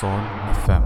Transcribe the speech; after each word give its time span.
Son 0.00 0.22
FM. 0.64 0.84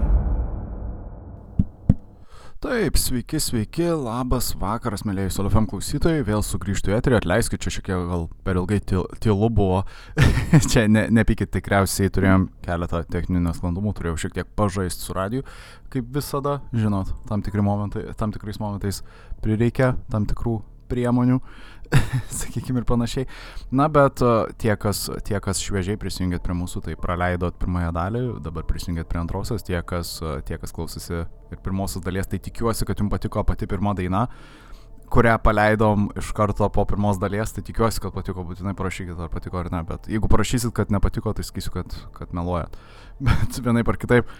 Taip, 2.63 2.95
sveiki, 2.97 3.37
sveiki, 3.37 3.85
labas 3.91 4.47
vakaras, 4.57 5.03
mėlyjei 5.05 5.29
Solofem 5.35 5.67
klausytojai, 5.69 6.23
vėl 6.25 6.41
sugrįžtų 6.41 6.89
į 6.89 6.95
eterį, 6.97 7.19
atleiskit, 7.19 7.61
čia 7.61 7.75
šiek 7.75 7.91
tiek 7.91 8.07
gal 8.09 8.25
per 8.47 8.57
ilgai 8.57 8.79
tylu 8.81 9.51
buvo, 9.53 9.83
čia 10.71 10.87
ne, 10.89 11.05
nepykit, 11.13 11.51
tikriausiai 11.53 12.09
turėjom 12.15 12.47
keletą 12.65 13.03
techninių 13.13 13.43
nesklandumų, 13.51 13.93
turėjau 13.99 14.23
šiek 14.25 14.37
tiek 14.39 14.49
pažaisti 14.57 15.05
su 15.05 15.13
radiju, 15.13 15.45
kaip 15.93 16.09
visada, 16.17 16.61
žinot, 16.73 17.13
tam, 17.29 17.45
momentai, 17.69 18.07
tam 18.17 18.33
tikrais 18.33 18.57
momentais 18.63 19.03
prireikia 19.45 19.93
tam 20.09 20.25
tikrų 20.25 20.63
priemonių, 20.89 21.39
sakykime 22.39 22.81
ir 22.81 22.87
panašiai. 22.89 23.27
Na, 23.71 23.87
bet 23.91 24.23
e, 24.23 24.33
tie 24.61 24.75
kas, 24.79 25.05
tie, 25.27 25.37
kas 25.43 25.61
šviežiai 25.63 25.99
prisijungėt 26.01 26.43
prie 26.45 26.57
mūsų, 26.57 26.83
tai 26.87 26.97
praleidot 26.99 27.57
pirmąją 27.61 27.93
dalį, 27.95 28.25
dabar 28.45 28.67
prisijungėt 28.69 29.09
prie 29.11 29.21
antrosios, 29.21 29.65
tie, 29.65 29.79
kas, 29.85 30.17
e, 30.23 30.35
tie, 30.47 30.59
kas 30.61 30.75
klausėsi 30.75 31.23
ir 31.23 31.63
pirmosios 31.63 32.05
dalies, 32.05 32.29
tai 32.29 32.41
tikiuosi, 32.43 32.87
kad 32.89 33.01
jums 33.01 33.13
patiko 33.13 33.45
pati 33.47 33.69
pirma 33.69 33.95
daina 33.97 34.27
kurią 35.13 35.35
paleidom 35.45 36.07
iš 36.17 36.31
karto 36.33 36.65
po 36.73 36.85
pirmos 36.89 37.19
dalies, 37.21 37.53
tai 37.53 37.61
tikiuosi, 37.65 38.01
kad 38.01 38.15
patiko, 38.15 38.45
būtinai 38.47 38.73
parašykit, 38.77 39.19
ar 39.21 39.29
patiko 39.29 39.59
ar 39.61 39.69
ne, 39.73 39.83
bet 39.85 40.09
jeigu 40.09 40.29
parašysit, 40.31 40.73
kad 40.73 40.93
nepatiko, 40.93 41.35
tai 41.37 41.45
sakysiu, 41.45 41.73
kad, 41.75 41.97
kad 42.17 42.33
meluojat. 42.33 42.73
Bet 43.27 43.59
vienaip 43.61 43.89
ar 43.91 43.97
kitaip, 44.01 44.31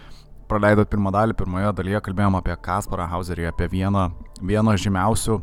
praleidot 0.49 0.89
pirmą 0.89 1.11
dalį, 1.13 1.35
pirmoje 1.37 1.69
dalyje 1.77 2.01
kalbėjom 2.07 2.39
apie 2.39 2.55
Kasparą 2.65 3.05
Hauserį, 3.11 3.45
apie 3.51 3.67
vieną, 3.69 4.07
vieną 4.41 4.73
žymiausių 4.81 5.37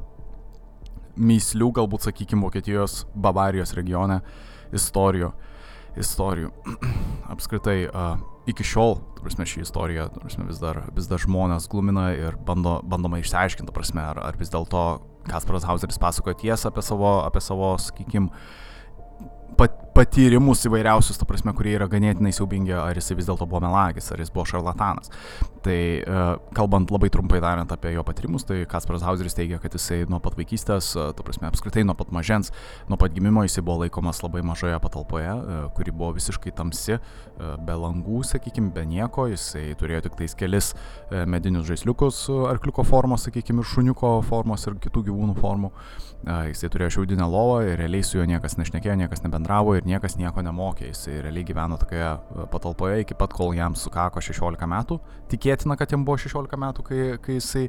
myslių, 1.21 1.71
galbūt, 1.77 2.09
sakykime, 2.09 2.45
Vokietijos 2.47 3.05
Bavarijos 3.15 3.75
regione 3.77 4.21
istorijų. 4.73 5.33
istorijų. 5.99 6.53
Apskritai, 7.33 7.79
uh, 7.91 8.21
iki 8.51 8.65
šiol, 8.65 9.01
tu 9.17 9.25
prasme, 9.25 9.47
ši 9.47 9.65
istorija, 9.65 10.09
tu 10.13 10.23
prasme, 10.23 10.47
vis 10.49 10.61
dar, 10.63 10.85
vis 10.97 11.09
dar 11.11 11.21
žmonės 11.21 11.69
glumina 11.71 12.11
ir 12.15 12.39
bando, 12.47 12.79
bandoma 12.87 13.21
išsiaiškinti, 13.21 13.75
prasme, 13.75 14.05
ar, 14.13 14.21
ar 14.23 14.39
vis 14.41 14.53
dėlto 14.53 14.85
Kasparas 15.29 15.67
Hauseris 15.69 16.01
pasakoja 16.01 16.39
tiesą 16.41 16.71
apie 16.71 16.85
savo, 16.87 17.19
apie 17.27 17.43
savo 17.45 17.75
sakykime, 17.83 18.31
pat, 19.59 19.80
patyrimus 19.95 20.65
įvairiausius, 20.69 21.19
ta 21.21 21.27
prasme, 21.29 21.53
kurie 21.57 21.75
yra 21.77 21.89
ganėtinai 21.91 22.33
siaubingi, 22.35 22.75
ar 22.77 22.99
jisai 22.99 23.17
vis 23.19 23.29
dėlto 23.29 23.47
buvo 23.49 23.63
melagis, 23.65 24.11
ar 24.13 24.23
jis 24.23 24.31
buvo 24.33 24.47
šarlatanas. 24.49 25.13
Tai 25.61 25.77
uh, 26.01 26.29
kalbant 26.57 26.89
labai 26.89 27.11
trumpai 27.13 27.41
tariant 27.43 27.73
apie 27.75 27.93
jo 27.93 28.05
patyrimus, 28.07 28.47
tai 28.49 28.63
Kasparas 28.71 29.05
Hauseris 29.05 29.37
teigia, 29.37 29.59
kad 29.61 29.75
jisai 29.77 30.07
nuo 30.09 30.21
pat 30.25 30.39
vaikystės, 30.39 30.89
uh, 30.97 31.11
ta 31.17 31.25
prasme, 31.27 31.51
apskritai 31.51 31.85
nuo 31.85 31.97
pat 31.99 32.15
mažens, 32.17 32.49
nuo 32.89 32.97
pat 33.01 33.13
gimimo 33.13 33.45
jisai 33.45 33.65
buvo 33.67 33.83
laikomas 33.83 34.23
labai 34.25 34.41
mažoje 34.47 34.79
patalpoje, 34.81 35.35
uh, 35.35 35.67
kuri 35.77 35.93
buvo 35.93 36.15
visiškai 36.17 36.55
tamsi, 36.57 36.97
be 37.41 37.73
langų, 37.77 38.21
sakykime, 38.29 38.69
be 38.75 38.83
nieko, 38.85 39.25
jisai 39.31 39.71
turėjo 39.81 40.03
tik 40.05 40.17
tais 40.19 40.35
kelis 40.37 40.75
medinius 41.29 41.65
žaisliukus, 41.71 42.27
arkliuko 42.51 42.85
formos, 42.85 43.25
sakykime, 43.25 43.63
ir 43.63 43.71
šuniuko 43.71 44.11
formos 44.29 44.67
ir 44.69 44.77
kitų 44.83 45.07
gyvūnų 45.09 45.37
formų. 45.41 45.71
Jisai 46.51 46.69
turėjo 46.73 46.99
šiaudinę 46.99 47.25
lovą 47.33 47.63
ir 47.65 47.81
realiai 47.81 48.05
su 48.05 48.19
juo 48.19 48.27
niekas 48.29 48.59
nešnekėjo, 48.61 48.99
niekas 49.01 49.25
nebendravo 49.25 49.79
ir 49.81 49.89
niekas 49.89 50.17
nieko 50.21 50.45
nemokė. 50.45 50.91
Jis 50.91 51.09
realiai 51.25 51.47
gyveno 51.47 51.79
tokioje 51.81 52.11
e, 52.11 52.47
patalpoje 52.53 53.01
iki 53.05 53.17
pat, 53.19 53.35
kol 53.37 53.55
jam 53.57 53.77
sukako 53.79 54.23
16 54.25 54.69
metų. 54.71 55.01
Tikėtina, 55.33 55.77
kad 55.81 55.93
jam 55.95 56.05
buvo 56.07 56.21
16 56.21 56.61
metų, 56.61 56.85
kai, 56.87 57.01
kai 57.25 57.39
jisai 57.39 57.67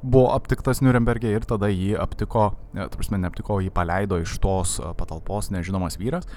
buvo 0.00 0.30
aptiktas 0.32 0.80
Nürnbergė 0.84 1.34
ir 1.36 1.46
tada 1.48 1.68
jį 1.72 1.92
aptiko, 2.00 2.50
e, 2.74 2.88
tu 2.88 3.00
prasme, 3.00 3.20
neaptiko, 3.20 3.60
jį 3.64 3.72
paleido 3.76 4.20
iš 4.22 4.38
tos 4.42 4.78
e, 4.80 4.90
patalpos 4.98 5.52
nežinomas 5.54 6.00
vyras, 6.00 6.28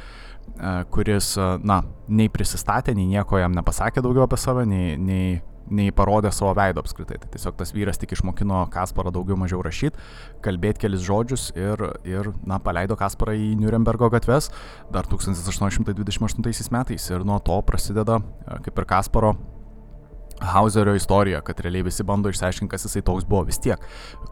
kuris, 0.92 1.38
na, 1.64 1.78
nei 2.12 2.28
prisistatė, 2.28 2.92
nei 2.98 3.06
nieko 3.08 3.40
jam 3.40 3.54
nepasakė 3.56 4.02
daugiau 4.04 4.26
apie 4.26 4.36
save, 4.42 4.66
nei, 4.68 4.98
nei 5.00 5.38
nei 5.72 5.92
parodė 5.96 6.32
savo 6.34 6.54
veido 6.58 6.84
apskritai. 6.84 7.20
Tai 7.22 7.30
tiesiog 7.34 7.58
tas 7.60 7.74
vyras 7.76 8.00
tik 8.02 8.16
išmokino 8.16 8.64
Kasparą 8.74 9.14
daugiau 9.16 9.38
mažiau 9.40 9.62
rašyti, 9.66 10.00
kalbėti 10.44 10.86
kelis 10.86 11.04
žodžius 11.06 11.50
ir, 11.56 11.86
ir 12.08 12.32
na, 12.48 12.60
paleido 12.64 12.98
Kasparą 13.00 13.36
į 13.38 13.54
Nürnbergo 13.62 14.10
gatves 14.14 14.52
dar 14.94 15.08
1828 15.10 16.74
metais. 16.74 17.10
Ir 17.10 17.26
nuo 17.28 17.40
to 17.44 17.60
prasideda 17.68 18.20
e, 18.20 18.62
kaip 18.68 18.80
ir 18.80 18.90
Kasparo 18.90 19.36
Hauserio 20.44 20.96
istorija, 20.98 21.42
kad 21.46 21.60
realiai 21.64 21.86
visi 21.88 22.04
bando 22.04 22.32
išsiaiškinti, 22.32 22.72
kas 22.72 22.88
jisai 22.88 23.04
toks 23.06 23.24
buvo 23.30 23.46
vis 23.48 23.62
tiek. 23.64 23.80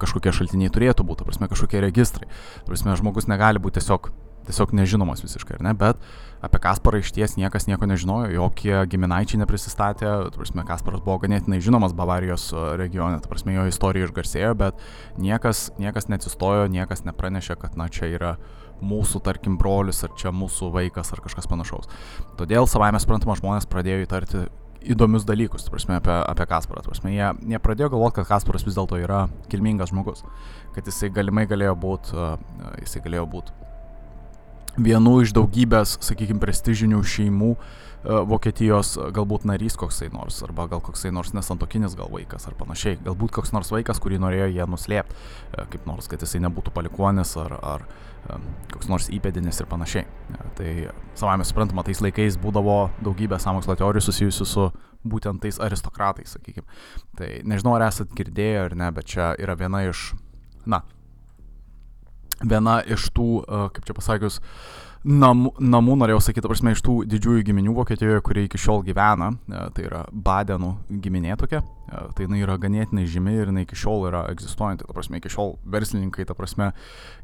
Kažkokie 0.02 0.34
šaltiniai 0.36 0.74
turėtų 0.74 1.06
būti, 1.08 1.24
prasme, 1.28 1.48
kažkokie 1.52 1.80
registrai. 1.86 2.28
Prasme, 2.68 2.98
žmogus 3.00 3.30
negali 3.32 3.62
būti 3.64 3.80
tiesiog 3.80 4.10
tiesiog 4.48 4.74
nežinomas 4.78 5.24
visiškai, 5.24 5.60
ar 5.60 5.66
ne, 5.66 5.74
bet 5.78 6.00
apie 6.42 6.62
Kasparą 6.62 7.02
iš 7.02 7.12
ties 7.14 7.36
niekas 7.38 7.68
nieko 7.70 7.88
nežinojo, 7.90 8.32
jokie 8.34 8.74
giminaičiai 8.90 9.42
neprisistatė, 9.44 10.14
prasme, 10.36 10.66
Kasparas 10.68 11.04
buvo 11.06 11.20
ganėtinai 11.22 11.62
žinomas 11.64 11.94
Bavarijos 11.98 12.50
e, 12.54 12.64
regione, 12.82 13.22
prasme, 13.30 13.54
jo 13.56 13.68
istorija 13.70 14.10
išgarsėjo, 14.10 14.56
bet 14.58 14.82
niekas, 15.22 15.70
niekas 15.82 16.10
neatsistojo, 16.10 16.66
niekas 16.74 17.06
nepranešė, 17.06 17.60
kad, 17.62 17.78
na, 17.78 17.90
čia 17.94 18.10
yra 18.10 18.36
mūsų, 18.82 19.22
tarkim, 19.26 19.60
brolius, 19.62 20.02
ar 20.08 20.16
čia 20.18 20.34
mūsų 20.34 20.72
vaikas, 20.74 21.14
ar 21.14 21.22
kažkas 21.22 21.50
panašaus. 21.50 21.92
Todėl 22.40 22.66
savaime 22.70 23.00
suprantama, 23.02 23.38
žmonės 23.38 23.70
pradėjo 23.70 24.08
įtarti 24.08 24.48
įdomius 24.82 25.28
dalykus, 25.30 25.68
prasme, 25.70 26.00
apie, 26.02 26.14
apie 26.26 26.48
Kasparą. 26.50 26.82
Prasme, 26.88 27.14
jie, 27.14 27.28
jie 27.54 27.62
pradėjo 27.62 27.94
galvoti, 27.94 28.18
kad 28.18 28.32
Kasparas 28.34 28.66
vis 28.66 28.78
dėlto 28.80 28.98
yra 28.98 29.28
kilmingas 29.54 29.94
žmogus, 29.94 30.26
kad 30.74 30.90
jisai 30.90 31.14
galimai 31.14 31.46
galėjo 31.50 31.76
būti, 31.78 32.18
uh, 32.18 32.40
jisai 32.82 33.06
galėjo 33.06 33.28
būti 33.30 33.62
vienu 34.80 35.20
iš 35.24 35.34
daugybės, 35.36 35.98
sakykime, 36.04 36.40
prestižinių 36.42 37.02
šeimų 37.04 37.50
e, 37.56 37.58
Vokietijos 38.30 38.94
galbūt 39.16 39.46
narys 39.50 39.76
koksai 39.80 40.12
nors, 40.14 40.40
arba 40.46 40.68
gal 40.72 40.84
koksai 40.84 41.12
nors 41.14 41.34
nesantokinis 41.36 41.98
gal 42.00 42.12
vaikas 42.12 42.48
ar 42.48 42.56
panašiai. 42.60 43.00
Galbūt 43.04 43.34
koks 43.36 43.52
nors 43.56 43.72
vaikas, 43.74 44.00
kurį 44.04 44.22
norėjo 44.24 44.52
jie 44.54 44.68
nuslėpti, 44.70 45.18
e, 45.52 45.66
kaip 45.74 45.90
nors, 45.90 46.08
kad 46.12 46.24
jisai 46.24 46.44
nebūtų 46.46 46.74
palikuonis 46.76 47.34
ar, 47.42 47.58
ar 47.74 47.86
e, 47.88 48.40
koks 48.76 48.92
nors 48.92 49.10
įpėdinis 49.12 49.60
ir 49.60 49.70
panašiai. 49.72 50.08
Tai 50.60 50.72
savame 51.20 51.48
suprantama, 51.48 51.86
tais 51.88 52.04
laikais 52.04 52.40
būdavo 52.42 52.80
daugybė 53.04 53.42
samokslo 53.42 53.76
teorijų 53.80 54.08
susijusių 54.08 54.48
su 54.48 54.72
būtent 55.08 55.42
tais 55.44 55.60
aristokratais, 55.60 56.38
sakykime. 56.38 56.68
Tai 57.18 57.30
nežinau, 57.50 57.76
ar 57.76 57.90
esat 57.90 58.14
girdėję 58.16 58.66
ar 58.68 58.76
ne, 58.78 58.92
bet 58.94 59.10
čia 59.16 59.32
yra 59.42 59.58
viena 59.58 59.84
iš, 59.90 60.12
na, 60.70 60.84
viena 62.44 62.82
iš 62.86 63.10
tų, 63.16 63.30
kaip 63.76 63.86
čia 63.88 63.96
pasakius, 63.98 64.40
namų, 65.08 65.56
namų 65.62 65.96
norėjau 66.02 66.22
sakyti, 66.28 66.50
prasme, 66.50 66.74
iš 66.76 66.84
tų 66.86 66.96
didžiųjų 67.10 67.46
giminių 67.48 67.74
Vokietijoje, 67.78 68.22
kurie 68.26 68.46
iki 68.46 68.60
šiol 68.62 68.84
gyvena, 68.86 69.32
e, 69.50 69.62
tai 69.76 69.86
yra 69.88 70.04
Badenų 70.14 70.72
giminė 71.02 71.38
tokia, 71.42 71.62
e, 71.62 72.04
tai 72.16 72.28
jinai 72.28 72.44
yra 72.44 72.58
ganėtinai 72.62 73.08
žymi 73.10 73.34
ir 73.40 73.50
jinai 73.50 73.66
iki 73.66 73.78
šiol 73.82 74.08
yra 74.12 74.24
egzistuojanti, 74.32 74.86
ta 74.86 74.94
prasme, 74.94 75.18
iki 75.22 75.32
šiol 75.34 75.56
verslininkai, 75.74 76.26
ta 76.30 76.38
prasme, 76.38 76.72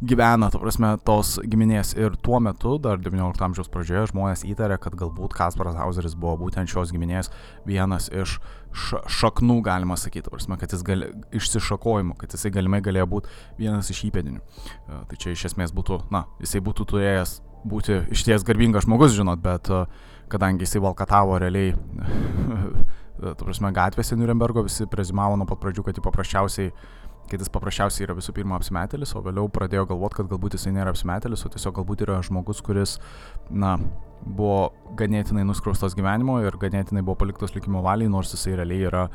gyvena, 0.01 0.49
ta 0.53 0.61
prasme, 0.61 0.95
tos 1.05 1.37
giminės 1.45 1.93
ir 1.97 2.17
tuo 2.25 2.41
metu, 2.41 2.77
dar 2.81 2.97
XIX 2.97 3.49
amžiaus 3.49 3.69
pradžioje, 3.73 4.09
žmonės 4.13 4.45
įtarė, 4.47 4.79
kad 4.81 4.97
galbūt 4.97 5.37
Kasparas 5.37 5.77
Hauseris 5.77 6.17
buvo 6.17 6.37
būtent 6.47 6.71
šios 6.71 6.93
giminės 6.95 7.29
vienas 7.67 8.09
iš 8.09 8.39
šaknų, 8.77 9.61
galima 9.65 9.95
sakyti, 9.97 10.29
prasme, 10.29 10.57
kad 10.59 10.73
jis 10.73 10.83
gali, 10.85 11.09
išsišakojimų, 11.33 12.17
kad 12.19 12.33
jisai 12.35 12.51
galimai 12.53 12.81
galėjo 12.85 13.07
būti 13.09 13.31
vienas 13.57 13.89
iš 13.93 14.03
įpėdinių. 14.09 14.41
E, 14.41 15.01
tai 15.09 15.17
čia 15.17 15.33
iš 15.33 15.47
esmės 15.51 15.73
būtų, 15.73 16.03
na, 16.13 16.25
jisai 16.43 16.61
būtų 16.65 16.85
turėjęs 16.91 17.37
būti 17.65 18.03
išties 18.13 18.45
garbingas 18.47 18.85
žmogus, 18.85 19.15
žinot, 19.17 19.41
bet 19.43 19.71
e, 19.73 19.83
kadangi 20.31 20.67
jisai 20.67 20.83
valkatavo 20.83 21.39
realiai, 21.41 21.73
tu 23.17 23.45
prasme, 23.45 23.71
gatvėse 23.73 24.17
Nürnbergo, 24.17 24.65
visi 24.67 24.87
prezimavo 24.89 25.37
nuo 25.39 25.47
pat 25.49 25.61
pradžių, 25.63 25.85
kad 25.87 25.97
jis 25.97 26.05
paprasčiausiai, 26.05 26.73
kad 27.31 27.43
jis 27.43 27.51
paprasčiausiai 27.51 28.07
yra 28.07 28.17
visų 28.17 28.35
pirma 28.35 28.59
apsimetėlis, 28.59 29.15
o 29.17 29.23
vėliau 29.25 29.49
pradėjo 29.51 29.87
galvoti, 29.89 30.21
kad 30.21 30.29
galbūt 30.31 30.57
jisai 30.57 30.75
nėra 30.75 30.93
apsimetėlis, 30.93 31.43
o 31.43 31.51
tiesiog 31.53 31.79
galbūt 31.79 32.05
yra 32.05 32.19
žmogus, 32.25 32.61
kuris, 32.63 32.97
na, 33.49 33.77
buvo 34.21 34.71
ganėtinai 34.99 35.45
nuskriaustas 35.47 35.95
gyvenimo 35.97 36.39
ir 36.45 36.55
ganėtinai 36.59 37.03
buvo 37.03 37.17
paliktas 37.23 37.53
likimo 37.55 37.83
valiai, 37.85 38.11
nors 38.11 38.33
jisai 38.33 38.55
realiai 38.59 38.87
yra 38.89 39.07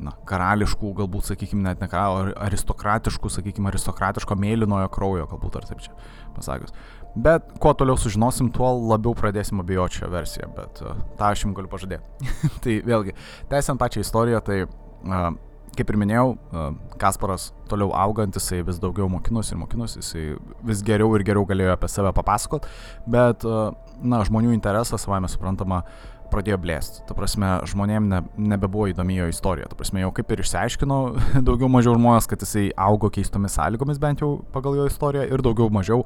na, 0.00 0.12
karališkų, 0.28 0.92
galbūt, 1.00 1.30
sakykime, 1.30 1.64
net 1.64 1.80
ne 1.82 1.88
karališkų, 1.90 2.36
aristokratiškų, 2.46 3.32
sakykime, 3.36 3.70
aristokratiško 3.72 4.36
mėlynojo 4.40 4.90
kraujo, 4.92 5.26
galbūt 5.30 5.60
ar 5.60 5.68
taip 5.68 5.84
čia 5.84 5.94
pasakius. 6.36 6.74
Bet 7.14 7.46
kuo 7.58 7.72
toliau 7.74 7.98
sužinosim, 7.98 8.52
tuo 8.54 8.70
labiau 8.92 9.16
pradėsim 9.18 9.60
abejoti 9.62 10.00
šią 10.00 10.10
versiją, 10.12 10.50
bet 10.54 10.82
uh, 10.84 10.98
tą 11.18 11.32
aš 11.32 11.44
jums 11.44 11.56
galiu 11.58 11.70
pažadėti. 11.72 12.30
tai 12.62 12.76
vėlgi, 12.86 13.16
tęsiant 13.50 13.80
pačią 13.80 14.04
istoriją, 14.04 14.42
tai 14.46 14.60
uh, 14.62 15.30
kaip 15.74 15.90
ir 15.90 15.98
minėjau, 15.98 16.26
uh, 16.36 16.70
Kasparas 17.00 17.48
toliau 17.70 17.90
augant, 17.96 18.36
jisai 18.36 18.60
vis 18.66 18.78
daugiau 18.82 19.08
mokinosi 19.10 19.56
ir 19.56 19.60
mokinosi, 19.62 20.04
jisai 20.04 20.24
vis 20.70 20.84
geriau 20.86 21.10
ir 21.18 21.26
geriau 21.26 21.46
galėjo 21.48 21.74
apie 21.74 21.90
save 21.90 22.14
papasakot, 22.14 22.70
bet, 23.10 23.46
uh, 23.48 23.74
na, 24.02 24.22
žmonių 24.26 24.54
interesas, 24.54 25.02
savame 25.02 25.30
suprantama, 25.32 25.82
pradėjo 26.32 26.58
blėsti. 26.62 27.02
Ta 27.08 27.16
prasme, 27.16 27.50
žmonėm 27.70 28.08
ne, 28.10 28.20
nebebuvo 28.52 28.88
įdomi 28.90 29.18
jo 29.18 29.28
istorija. 29.30 29.68
Ta 29.70 29.78
prasme, 29.78 30.02
jau 30.04 30.12
kaip 30.16 30.30
ir 30.34 30.42
išsiaiškino 30.44 30.98
daugiau 31.48 31.70
mažiau 31.72 31.96
žmonės, 31.98 32.28
kad 32.30 32.44
jisai 32.44 32.68
augo 32.88 33.10
keistomis 33.12 33.56
sąlygomis, 33.58 34.00
bent 34.02 34.24
jau 34.24 34.32
pagal 34.54 34.78
jo 34.78 34.86
istoriją, 34.90 35.26
ir 35.30 35.44
daugiau 35.46 35.70
mažiau 35.74 36.04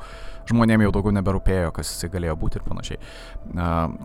žmonėm 0.51 0.87
jau 0.87 0.95
daugiau 0.97 1.15
neberūpėjo, 1.19 1.75
kas 1.77 1.93
jisai 1.93 2.13
galėjo 2.15 2.39
būti 2.41 2.61
ir 2.61 2.67
panašiai. 2.69 3.03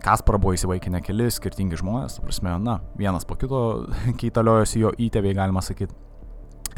Kasparą 0.04 0.40
buvo 0.42 0.54
įsivaikinę 0.56 1.02
keli 1.04 1.30
skirtingi 1.32 1.80
žmonės, 1.80 2.18
ta 2.18 2.28
prasme, 2.28 2.54
na, 2.64 2.80
vienas 3.00 3.28
po 3.28 3.38
kito 3.40 3.64
keitaliojosi 4.20 4.86
jo 4.86 4.94
įtėviai, 5.08 5.36
galima 5.42 5.64
sakyti. 5.64 6.09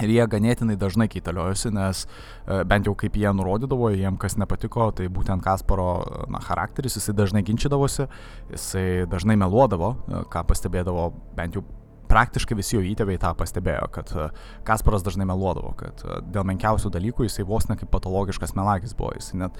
Ir 0.00 0.08
jie 0.08 0.24
ganėtinai 0.30 0.78
dažnai 0.80 1.08
keitaliojosi, 1.12 1.72
nes 1.76 2.06
e, 2.06 2.62
bent 2.68 2.88
jau 2.88 2.94
kaip 2.98 3.18
jie 3.20 3.28
nurodydavo, 3.36 3.90
jiem 3.92 4.16
kas 4.20 4.38
nepatiko, 4.40 4.88
tai 4.96 5.10
būtent 5.12 5.44
Kasparo 5.44 5.90
na, 6.32 6.40
charakteris, 6.40 6.96
jisai 6.96 7.14
dažnai 7.18 7.44
ginčydavosi, 7.44 8.08
jisai 8.54 8.86
dažnai 9.12 9.36
meluodavo, 9.40 9.92
e, 10.08 10.24
ką 10.32 10.46
pastebėdavo 10.48 11.10
bent 11.36 11.58
jau 11.58 11.66
praktiškai 12.12 12.58
visi 12.58 12.76
jo 12.76 12.82
įtėviai 12.92 13.20
tą 13.22 13.32
pastebėjo, 13.38 13.88
kad 13.94 14.12
e, 14.12 14.28
Kasparas 14.68 15.04
dažnai 15.06 15.26
meluodavo, 15.28 15.72
kad 15.80 16.04
dėl 16.28 16.44
menkiausių 16.52 16.92
dalykų 16.92 17.28
jisai 17.28 17.48
vos 17.48 17.70
ne 17.70 17.78
kaip 17.80 17.90
patologiškas 17.92 18.54
melagis 18.58 18.94
buvo, 18.98 19.14
jisai 19.16 19.40
net 19.46 19.58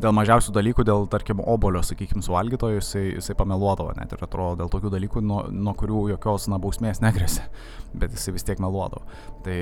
dėl 0.00 0.14
mažiausių 0.16 0.54
dalykų, 0.56 0.84
dėl, 0.88 1.06
tarkim, 1.12 1.40
obolio, 1.44 1.82
sakykime, 1.84 2.22
suvalgytojo, 2.24 2.80
jisai, 2.80 3.04
jisai 3.18 3.36
pameluodavo, 3.36 3.92
net 3.98 4.12
ir 4.14 4.24
atrodo, 4.24 4.62
dėl 4.62 4.72
tokių 4.72 4.92
dalykų, 4.94 5.22
nuo, 5.26 5.42
nuo 5.52 5.74
kurių 5.78 6.06
jokios, 6.14 6.48
na, 6.52 6.58
bausmės 6.62 7.02
negrėsė, 7.04 7.44
bet 8.00 8.16
jisai 8.16 8.36
vis 8.36 8.46
tiek 8.48 8.62
meluodavo. 8.62 9.04
Tai 9.44 9.58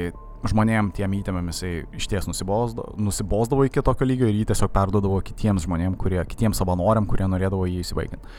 žmonėm 0.50 0.92
tiem 0.96 1.18
įtėmėm 1.18 1.50
jisai 1.52 1.72
iš 1.98 2.08
ties 2.10 2.30
nusibosdavo 2.30 3.66
iki 3.66 3.84
tokio 3.84 4.08
lygio 4.08 4.30
ir 4.30 4.38
jį 4.38 4.46
tiesiog 4.52 4.72
perdodavo 4.74 5.20
kitiems 5.24 5.66
žmonėm, 5.66 5.98
kurie, 6.00 6.22
kitiems 6.30 6.62
savanoriam, 6.62 7.08
kurie 7.10 7.26
norėdavo 7.28 7.66
jį 7.68 7.82
įsivaikinti. 7.84 8.38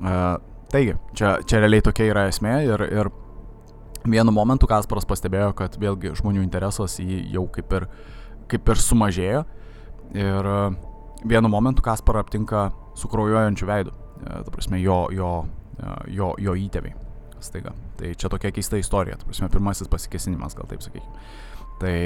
Uh, 0.00 0.38
taigi, 0.72 0.96
čia, 1.18 1.36
čia 1.46 1.60
realiai 1.62 1.84
tokia 1.84 2.08
yra 2.10 2.24
esmė 2.30 2.56
ir, 2.66 2.86
ir 2.88 3.10
vienu 4.08 4.32
momentu 4.34 4.68
Kasparas 4.70 5.06
pastebėjo, 5.08 5.52
kad 5.58 5.76
vėlgi 5.80 6.14
žmonių 6.20 6.42
interesas 6.44 6.98
jį 7.00 7.22
jau 7.34 7.46
kaip 7.52 7.72
ir, 7.78 7.86
kaip 8.52 8.68
ir 8.68 8.80
sumažėjo 8.80 9.44
ir 10.14 10.50
uh, 10.50 10.76
vienu 11.24 11.48
momentu 11.48 11.82
Kasparą 11.82 12.20
aptinka 12.20 12.70
su 12.94 13.08
kraujuojančiu 13.08 13.66
veidu. 13.66 13.92
E, 14.24 14.42
ta 14.44 14.50
prasme, 14.52 14.78
jo, 14.82 15.08
jo, 15.12 15.30
e, 15.78 15.94
jo, 16.14 16.34
jo 16.38 16.54
įtėviai. 16.54 16.94
Staiga. 17.42 17.72
Tai 17.98 18.12
čia 18.14 18.30
tokia 18.30 18.52
keista 18.54 18.78
istorija. 18.80 19.16
Ta 19.18 19.26
prasme, 19.28 19.48
pirmasis 19.52 19.90
pasikesinimas, 19.90 20.54
gal 20.54 20.68
taip 20.70 20.84
sakykime. 20.84 21.24
Tai 21.80 21.96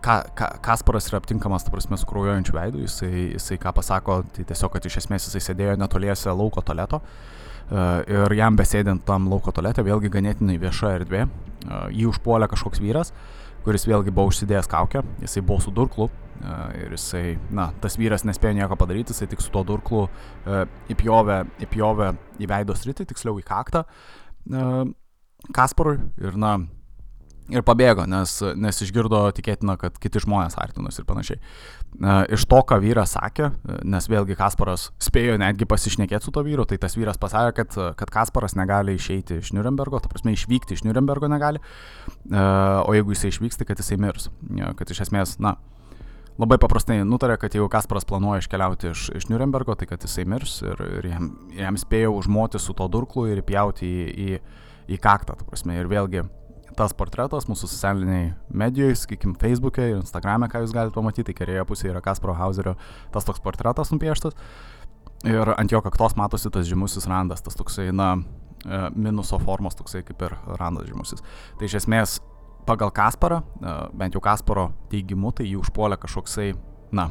ka, 0.00 0.16
ka, 0.38 0.48
Kasparas 0.64 1.10
yra 1.10 1.20
aptinkamas, 1.20 1.66
ta 1.66 1.74
prasme, 1.74 1.98
su 2.00 2.08
kraujuojančiu 2.08 2.56
veidu. 2.56 2.82
Jisai, 2.86 3.12
jisai 3.34 3.60
ką 3.62 3.74
pasako, 3.76 4.22
tai 4.36 4.46
tiesiog, 4.48 4.72
kad 4.72 4.88
iš 4.88 5.02
esmės 5.04 5.28
jisai 5.28 5.44
sėdėjo 5.50 5.76
netoliese 5.82 6.32
lauko 6.32 6.64
toleto. 6.64 7.02
Uh, 7.02 7.42
ir 7.70 8.34
jam 8.36 8.58
besėdint 8.58 9.04
tam 9.06 9.30
lauko 9.30 9.54
tolete, 9.54 9.84
vėlgi 9.86 10.10
ganėtinai 10.12 10.58
vieša 10.60 10.96
erdvė, 10.98 11.26
uh, 11.28 11.86
jį 11.92 12.10
užpuolė 12.10 12.50
kažkoks 12.52 12.82
vyras, 12.82 13.14
kuris 13.62 13.86
vėlgi 13.86 14.12
buvo 14.14 14.32
užsidėjęs 14.32 14.68
kaukę, 14.70 15.04
jisai 15.22 15.44
buvo 15.46 15.62
su 15.62 15.72
durklu, 15.74 16.10
Ir 16.42 16.90
jisai, 16.96 17.36
na, 17.54 17.68
tas 17.78 17.94
vyras 18.00 18.24
nespėjo 18.26 18.56
nieko 18.56 18.74
padaryti, 18.74 19.14
jisai 19.14 19.28
tik 19.30 19.42
su 19.44 19.50
tuo 19.54 19.62
durklu 19.66 20.08
įpjovė, 20.90 21.36
įpjovė 21.62 22.08
į 22.42 22.48
veido 22.50 22.74
sritį, 22.74 23.06
tiksliau 23.12 23.38
į 23.38 23.44
kaktą 23.46 23.84
Kasparui 25.54 26.00
ir, 26.22 26.34
na, 26.38 26.56
ir 27.52 27.64
pabėgo, 27.66 28.06
nes, 28.08 28.34
nes 28.58 28.82
išgirdo 28.84 29.22
tikėtina, 29.36 29.76
kad 29.80 29.96
kiti 30.00 30.22
žmonės 30.22 30.56
artinosi 30.60 31.02
ir 31.02 31.08
panašiai. 31.08 31.40
Iš 32.32 32.46
to, 32.48 32.60
ką 32.68 32.78
vyras 32.82 33.14
sakė, 33.18 33.50
nes 33.84 34.08
vėlgi 34.08 34.36
Kasparas 34.38 34.88
spėjo 35.02 35.36
netgi 35.42 35.68
pasišnekėti 35.68 36.28
su 36.28 36.34
to 36.34 36.44
vyru, 36.46 36.64
tai 36.68 36.80
tas 36.82 36.96
vyras 36.96 37.20
pasakė, 37.20 37.52
kad, 37.60 37.76
kad 38.00 38.14
Kasparas 38.14 38.56
negali 38.58 38.96
išeiti 38.96 39.40
iš 39.42 39.52
Nürnbergo, 39.56 40.00
ta 40.00 40.10
prasme 40.12 40.34
išvykti 40.36 40.78
iš 40.78 40.86
Nürnbergo 40.86 41.28
negali, 41.30 41.60
uh, 41.60 42.80
o 42.86 42.96
jeigu 42.96 43.12
jisai 43.14 43.32
išvyks, 43.34 43.60
tai 43.60 43.68
kad 43.68 43.82
jisai 43.82 44.00
mirs. 44.00 44.30
Kad 44.78 44.94
iš 44.94 45.04
esmės, 45.06 45.36
na, 45.42 45.56
labai 46.40 46.58
paprastai 46.60 47.00
nutarė, 47.06 47.36
kad 47.40 47.54
jeigu 47.54 47.68
Kasparas 47.72 48.08
planuoja 48.08 48.42
iškeliauti 48.42 48.92
iš, 48.92 49.06
iš 49.20 49.28
Nürnbergo, 49.30 49.76
tai 49.78 49.88
kad 49.90 50.04
jisai 50.04 50.24
mirs 50.28 50.60
ir, 50.64 50.80
ir 51.00 51.10
jam, 51.12 51.32
jam 51.56 51.80
spėjo 51.80 52.14
užmoti 52.18 52.60
su 52.62 52.74
to 52.76 52.88
durklu 52.92 53.28
ir 53.32 53.44
pjauti 53.46 53.88
į, 53.88 54.06
į, 54.12 54.38
į 54.96 55.02
kaktą. 55.02 55.36
Prasme, 55.44 55.76
ir 55.78 55.90
vėlgi 55.92 56.24
tas 56.76 56.94
portretas 56.96 57.48
mūsų 57.50 57.68
socialiniai 57.70 58.32
medijoje, 58.48 58.96
sakykime, 59.02 59.36
Facebook'e 59.40 59.88
ir 59.90 59.98
Instagram'e, 60.00 60.48
ką 60.52 60.64
jūs 60.64 60.74
galite 60.76 60.96
pamatyti, 60.96 61.28
tai 61.30 61.36
kairėje 61.38 61.66
pusėje 61.68 61.92
yra 61.94 62.02
Kasparo 62.04 62.34
Hauserio 62.38 62.76
tas 63.14 63.26
toks 63.28 63.42
portretas 63.44 63.92
nupieštas. 63.94 64.36
Ir 65.28 65.52
ant 65.54 65.70
jo 65.70 65.78
kaktos 65.84 66.16
matosi 66.18 66.50
tas 66.50 66.66
žymusis 66.66 67.06
randas, 67.06 67.44
tas 67.44 67.54
toksai, 67.58 67.90
na, 67.94 68.16
e, 68.66 68.82
minuso 68.98 69.38
formos 69.38 69.78
toksai 69.78 70.02
kaip 70.06 70.24
ir 70.26 70.34
randas 70.58 70.88
žymusis. 70.90 71.22
Tai 71.58 71.68
iš 71.68 71.78
esmės 71.82 72.18
pagal 72.66 72.90
Kasparą, 72.94 73.42
bent 73.94 74.14
jau 74.14 74.22
Kasparo 74.22 74.70
teigimu, 74.90 75.32
tai 75.34 75.46
jį 75.50 75.60
užpuolė 75.62 75.98
kažkoksai, 76.02 76.52
na, 76.94 77.10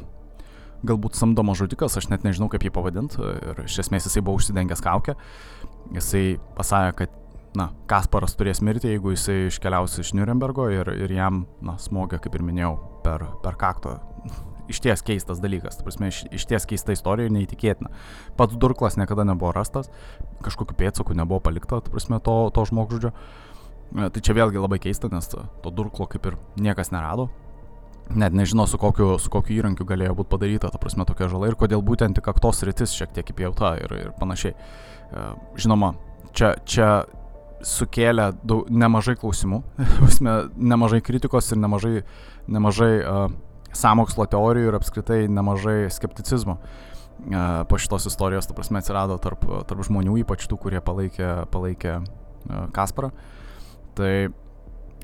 galbūt 0.88 1.18
samdomas 1.18 1.60
žudikas, 1.62 1.98
aš 2.00 2.10
net 2.12 2.26
nežinau 2.26 2.50
kaip 2.52 2.66
jį 2.66 2.74
pavadinti, 2.74 3.20
ir 3.22 3.64
iš 3.66 3.82
esmės 3.86 4.08
jisai 4.08 4.24
buvo 4.26 4.40
užsidengęs 4.40 4.82
kaukę, 4.84 5.16
jisai 5.96 6.26
pasakė, 6.58 6.94
kad, 7.04 7.18
na, 7.58 7.72
Kasparas 7.90 8.36
turės 8.40 8.62
mirti, 8.64 8.92
jeigu 8.94 9.14
jisai 9.16 9.48
iškeliaus 9.50 9.98
iš 10.02 10.14
Nürnbergo 10.18 10.70
ir, 10.72 10.88
ir 10.96 11.12
jam, 11.12 11.46
na, 11.66 11.76
smogė, 11.82 12.22
kaip 12.24 12.38
ir 12.38 12.46
minėjau, 12.48 12.76
per, 13.06 13.28
per 13.44 13.60
kakto. 13.60 13.98
Iš 14.72 14.80
ties 14.80 15.04
keistas 15.04 15.42
dalykas, 15.44 15.76
ta 15.78 15.84
prasme, 15.84 16.12
iš, 16.14 16.22
iš 16.32 16.48
ties 16.48 16.68
keista 16.70 16.96
istorija 16.96 17.28
ir 17.28 17.36
neįtikėtina. 17.36 17.92
Pats 18.40 18.56
durklas 18.56 18.96
niekada 19.00 19.26
nebuvo 19.28 19.52
rastas, 19.58 19.92
kažkokiu 20.46 20.78
pėtsaku 20.80 21.18
nebuvo 21.18 21.42
palikta, 21.44 21.82
ta 21.84 21.92
prasme, 21.92 22.22
to, 22.24 22.36
to 22.56 22.66
žmogžudžio. 22.70 23.12
E, 23.12 24.08
tai 24.16 24.24
čia 24.24 24.36
vėlgi 24.38 24.62
labai 24.62 24.80
keista, 24.80 25.12
nes 25.12 25.28
to 25.28 25.74
durklo 25.76 26.08
kaip 26.08 26.32
ir 26.32 26.40
niekas 26.56 26.94
nerado. 26.96 27.28
Net 28.16 28.36
nežino, 28.36 28.64
su 28.68 28.80
kokiu, 28.80 29.18
su 29.24 29.32
kokiu 29.32 29.58
įrankiu 29.60 29.86
galėjo 29.88 30.16
būti 30.20 30.32
padaryta, 30.32 30.72
ta 30.72 30.80
prasme, 30.80 31.04
tokia 31.08 31.28
žala 31.32 31.52
ir 31.52 31.60
kodėl 31.60 31.84
būtent 31.84 32.16
tik 32.16 32.26
kaktos 32.28 32.64
rytis 32.68 32.96
šiek 32.96 33.12
tiek 33.16 33.28
įpjauta 33.34 33.76
ir, 33.84 33.98
ir 34.06 34.14
panašiai. 34.20 34.56
E, 34.56 35.26
žinoma, 35.60 35.94
čia, 36.32 36.56
čia 36.64 37.02
sukėlė 37.68 38.32
daug, 38.48 38.70
nemažai 38.70 39.16
klausimų, 39.20 39.62
nemažai 40.74 41.02
kritikos 41.06 41.52
ir 41.54 41.62
nemažai, 41.62 41.94
nemažai 42.52 42.94
uh, 43.02 43.26
samokslo 43.76 44.28
teorijų 44.32 44.72
ir 44.72 44.80
apskritai 44.80 45.20
nemažai 45.32 45.86
skepticizmo 45.94 46.58
uh, 46.58 47.62
po 47.70 47.80
šitos 47.82 48.10
istorijos, 48.12 48.50
ta 48.50 48.58
prasme, 48.58 48.82
atsirado 48.82 49.18
tarp, 49.22 49.46
tarp 49.70 49.86
žmonių, 49.88 50.20
ypač 50.24 50.48
tų, 50.50 50.60
kurie 50.66 50.82
palaikė, 50.84 51.32
palaikė 51.54 51.98
uh, 52.02 52.66
Kasparą. 52.76 53.12
Tai 53.98 54.14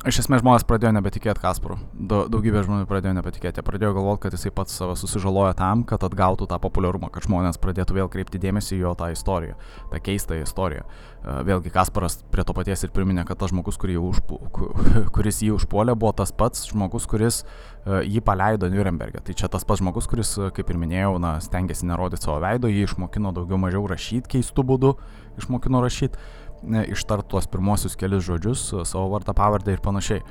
iš 0.05 0.19
esmės 0.21 0.43
žmonės 0.43 0.65
pradėjo 0.67 0.91
nebetikėti 0.93 1.41
Kasparu. 1.41 1.77
Daugybė 2.09 2.61
žmonių 2.65 2.85
pradėjo 2.89 3.15
nebetikėti. 3.17 3.63
Pradėjo 3.65 3.95
galvoti, 3.97 4.21
kad 4.25 4.35
jisai 4.35 4.51
pats 4.53 4.75
save 4.77 4.93
susižaloja 4.99 5.55
tam, 5.57 5.81
kad 5.87 6.03
atgautų 6.05 6.45
tą 6.51 6.59
populiarumą, 6.61 7.09
kad 7.13 7.25
žmonės 7.25 7.57
pradėtų 7.61 7.97
vėl 7.97 8.11
kreipti 8.13 8.41
dėmesį 8.41 8.77
į 8.77 8.81
jo 8.83 8.93
tą 8.99 9.09
istoriją, 9.15 9.57
tą 9.91 10.01
keistą 10.05 10.37
istoriją. 10.43 10.85
E, 10.85 11.37
vėlgi 11.49 11.73
Kasparas 11.73 12.19
prie 12.31 12.45
to 12.45 12.53
paties 12.57 12.85
ir 12.85 12.93
priminė, 12.93 13.25
kad 13.27 13.41
tas 13.41 13.51
žmogus, 13.53 13.79
jį 13.81 13.97
užpu, 13.97 14.39
kuris 15.15 15.41
jį 15.43 15.55
užpuolė, 15.57 15.97
buvo 15.97 16.13
tas 16.15 16.31
pats 16.35 16.69
žmogus, 16.69 17.09
kuris 17.09 17.41
e, 17.41 18.03
jį 18.05 18.21
paleido 18.27 18.69
Nürnbergė. 18.69 19.23
Tai 19.25 19.37
čia 19.37 19.49
tas 19.49 19.65
pats 19.65 19.81
žmogus, 19.81 20.09
kuris, 20.11 20.35
e, 20.37 20.51
kaip 20.53 20.69
ir 20.69 20.81
minėjau, 20.81 21.17
na, 21.23 21.37
stengiasi 21.43 21.89
nerodyti 21.89 22.27
savo 22.27 22.37
veido, 22.45 22.69
jį 22.69 22.85
išmokino 22.85 23.33
daugiau 23.35 23.59
mažiau 23.61 23.87
rašyti 23.89 24.37
keistų 24.37 24.67
būdų, 24.71 24.93
išmokino 25.41 25.81
rašyti 25.83 26.21
ištart 26.63 27.27
tuos 27.31 27.49
pirmosius 27.51 27.97
kelius 27.99 28.25
žodžius, 28.27 28.69
savo 28.87 29.09
vardą, 29.13 29.35
pavardę 29.37 29.75
ir 29.75 29.83
panašiai. 29.83 30.23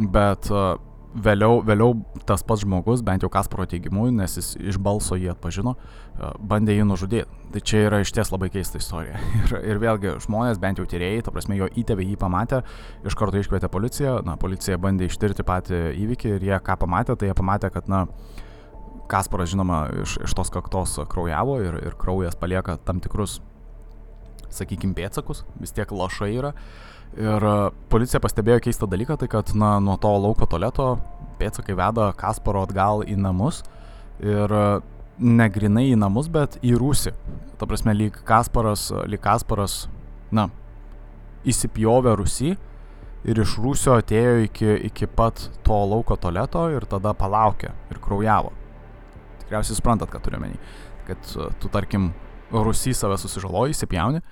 Bet 0.00 0.48
vėliau, 1.14 1.60
vėliau 1.66 1.94
tas 2.26 2.42
pats 2.46 2.62
žmogus, 2.62 3.02
bent 3.02 3.24
jau 3.24 3.30
Kasparo 3.32 3.66
teigimu, 3.68 4.06
nes 4.14 4.36
jis 4.38 4.52
iš 4.72 4.78
balso 4.82 5.18
jį 5.18 5.32
atpažino, 5.32 5.74
bandė 6.38 6.76
jį 6.76 6.86
nužudyti. 6.86 7.38
Tai 7.50 7.62
čia 7.66 7.82
yra 7.88 8.00
iš 8.04 8.12
ties 8.14 8.30
labai 8.30 8.50
keista 8.54 8.78
istorija. 8.78 9.18
Ir, 9.40 9.56
ir 9.72 9.80
vėlgi 9.82 10.14
žmonės, 10.26 10.60
bent 10.62 10.78
jau 10.78 10.86
tyrėjai, 10.88 11.24
ta 11.26 11.34
prasme 11.34 11.58
jo 11.58 11.66
įtėviai 11.82 12.12
jį 12.12 12.20
pamatė, 12.20 12.60
iš 13.06 13.16
karto 13.18 13.40
iškvietė 13.40 13.70
policiją, 13.72 14.20
na, 14.26 14.36
policija 14.40 14.78
bandė 14.78 15.10
ištirti 15.10 15.46
patį 15.46 15.82
įvykį 16.04 16.36
ir 16.36 16.46
jie 16.50 16.60
ką 16.62 16.78
pamatė, 16.84 17.18
tai 17.18 17.30
jie 17.30 17.36
pamatė, 17.38 17.72
kad, 17.74 17.90
na, 17.90 18.04
Kasparas, 19.10 19.50
žinoma, 19.50 19.88
iš, 20.04 20.20
iš 20.22 20.34
tos 20.38 20.52
kaktos 20.54 20.92
kraujavo 21.10 21.56
ir, 21.64 21.80
ir 21.88 21.96
kraujas 21.98 22.36
palieka 22.38 22.76
tam 22.86 23.00
tikrus 23.02 23.40
sakykime, 24.54 24.96
pėtsakus, 24.98 25.44
vis 25.60 25.74
tiek 25.76 25.90
lašai 25.92 26.30
yra. 26.34 26.54
Ir 27.18 27.46
e, 27.50 27.56
policija 27.90 28.20
pastebėjo 28.22 28.60
keistą 28.66 28.88
dalyką, 28.90 29.18
tai 29.20 29.30
kad 29.30 29.50
na, 29.58 29.78
nuo 29.82 29.96
to 30.00 30.12
lauko 30.14 30.46
toleto 30.50 30.92
pėtsakai 31.40 31.74
veda 31.78 32.10
Kasparo 32.18 32.62
atgal 32.66 33.04
į 33.08 33.16
namus. 33.18 33.64
Ir 34.22 34.52
e, 34.52 34.64
negrinai 35.20 35.90
į 35.90 35.98
namus, 36.00 36.30
bet 36.32 36.58
į 36.64 36.74
rūsį. 36.80 37.12
Ta 37.60 37.68
prasme, 37.68 37.94
lyg 37.96 38.16
Kasparas, 38.26 38.88
lyg 39.10 39.20
Kasparas, 39.24 39.84
na, 40.32 40.48
įsipjovė 41.48 42.14
rūsį 42.20 42.54
ir 43.28 43.40
iš 43.42 43.58
rūsio 43.60 43.98
atėjo 44.00 44.38
iki, 44.46 44.70
iki 44.88 45.08
pat 45.08 45.42
to 45.66 45.76
lauko 45.90 46.16
toleto 46.20 46.66
ir 46.72 46.86
tada 46.88 47.12
palaukė 47.16 47.72
ir 47.92 48.00
kraujavo. 48.00 48.54
Tikriausiai 49.42 49.76
suprantat, 49.76 50.12
ką 50.12 50.22
turiu 50.24 50.40
menį. 50.40 50.60
Kad 51.08 51.32
e, 51.34 51.50
tu, 51.60 51.72
tarkim, 51.72 52.10
Rusy 52.50 52.94
save 52.96 53.18
susižaloji, 53.20 53.76
įsipjauni, 53.76 54.22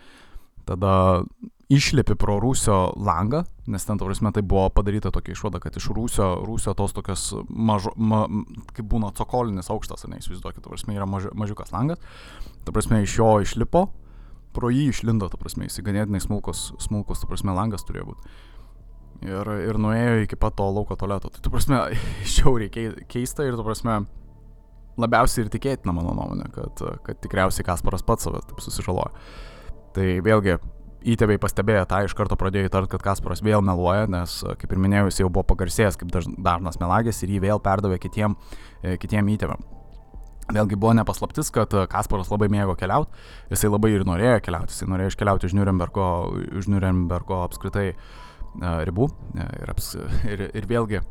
tada 0.69 1.23
išlipi 1.69 2.17
pro 2.17 2.39
Rūsio 2.41 2.95
langą, 2.97 3.43
nes 3.69 3.85
ten, 3.85 4.01
prasme, 4.01 4.33
tai 4.33 4.43
buvo 4.43 4.69
padaryta 4.73 5.13
tokia 5.13 5.35
išvada, 5.37 5.61
kad 5.61 5.77
iš 5.77 5.91
Rūsio, 5.93 6.29
Rūsio 6.47 6.73
tos 6.77 6.97
tokios 6.97 7.29
mažo, 7.49 7.93
ma, 7.97 8.25
kaip 8.73 8.89
būna 8.89 9.13
cokolinis 9.17 9.69
aukštas, 9.73 10.07
neįsivaizduokit, 10.09 10.65
prasme, 10.65 10.97
yra 10.97 11.07
maži, 11.09 11.33
mažiukas 11.37 11.73
langas, 11.77 12.01
ta 12.65 12.73
prasme, 12.73 13.03
iš 13.05 13.19
jo 13.21 13.31
išlipo, 13.45 13.89
pro 14.57 14.73
jį 14.73 14.89
išlindo, 14.95 15.29
ta 15.29 15.41
prasme, 15.41 15.69
jis 15.69 15.85
ganėtinai 15.85 16.23
smulkus, 16.25 16.71
smulkus, 16.81 17.21
ta 17.21 17.29
prasme, 17.31 17.53
langas 17.57 17.85
turėjo 17.89 18.13
būti. 18.15 18.37
Ir, 19.29 19.51
ir 19.67 19.81
nuėjo 19.83 20.23
iki 20.23 20.39
pat 20.39 20.55
to 20.57 20.67
lauko 20.71 20.95
tualeto. 20.97 21.29
Tai, 21.35 21.43
tu 21.43 21.53
prasme, 21.53 21.83
šiauriai 22.37 23.05
keista 23.11 23.45
ir, 23.45 23.59
tu 23.59 23.67
prasme, 23.67 24.01
labiausiai 25.01 25.47
ir 25.47 25.53
tikėtina, 25.53 25.95
mano 25.97 26.15
nuomonė, 26.17 26.49
kad, 26.55 26.83
kad 27.07 27.21
tikriausiai 27.25 27.67
Kasparas 27.67 28.05
pats 28.07 28.27
save 28.27 28.43
taip 28.49 28.61
susižalojo. 28.65 29.13
Tai 29.97 30.07
vėlgi, 30.27 30.59
įtėviai 31.15 31.41
pastebėję 31.43 31.87
tą 31.91 32.03
iš 32.07 32.15
karto 32.19 32.37
pradėjo 32.39 32.69
įtart, 32.69 32.91
kad 32.93 33.05
Kasparas 33.07 33.43
vėl 33.45 33.65
meluoja, 33.65 34.07
nes, 34.11 34.41
kaip 34.61 34.75
ir 34.75 34.83
minėjau, 34.85 35.09
jis 35.11 35.23
jau 35.23 35.33
buvo 35.33 35.47
pagarsėjęs 35.55 35.99
kaip 36.01 36.13
dažnas 36.13 36.81
melagis 36.83 37.23
ir 37.23 37.35
jį 37.35 37.43
vėl 37.49 37.63
perdavė 37.65 38.01
kitiem, 38.03 38.37
e, 38.83 38.97
kitiem 39.01 39.35
įtėviam. 39.35 39.67
Vėlgi 40.49 40.79
buvo 40.81 40.95
nepaslaptis, 40.97 41.51
kad 41.53 41.75
Kasparas 41.93 42.31
labai 42.33 42.49
mėgo 42.53 42.73
keliauti, 42.81 43.13
jisai 43.53 43.69
labai 43.69 43.93
ir 43.93 44.07
norėjo 44.09 44.41
keliauti, 44.47 44.73
jisai 44.73 44.89
norėjo 44.89 45.13
iškeliauti 45.13 45.51
iš 45.51 45.55
Nürnbergo, 45.59 46.07
iš 46.57 46.71
Nürnbergo 46.73 47.43
apskritai 47.45 47.91
uh, 47.93 48.07
ribų 48.89 49.09
e, 49.37 49.47
ir, 49.63 49.73
aps, 49.73 49.95
ir, 50.27 50.49
ir 50.57 50.69
vėlgi 50.69 51.03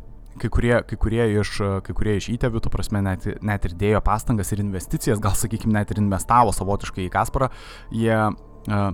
kai 0.41 0.51
kurie, 0.53 0.73
kai 0.87 0.97
kurie 1.01 1.25
iš, 1.41 1.57
kai 1.85 1.95
kurie 1.97 2.17
iš 2.19 2.29
įtėvių, 2.35 2.61
tu 2.63 2.71
prasme, 2.73 3.01
net, 3.05 3.27
net 3.45 3.67
ir 3.67 3.75
dėjo 3.77 4.01
pastangas 4.05 4.53
ir 4.53 4.63
investicijas, 4.63 5.21
gal 5.23 5.35
sakykime, 5.37 5.75
net 5.77 5.93
ir 5.93 6.01
investavo 6.01 6.53
savotiškai 6.55 7.05
į 7.07 7.13
Kasparą, 7.13 7.51
jie 7.93 8.17
uh, 8.17 8.89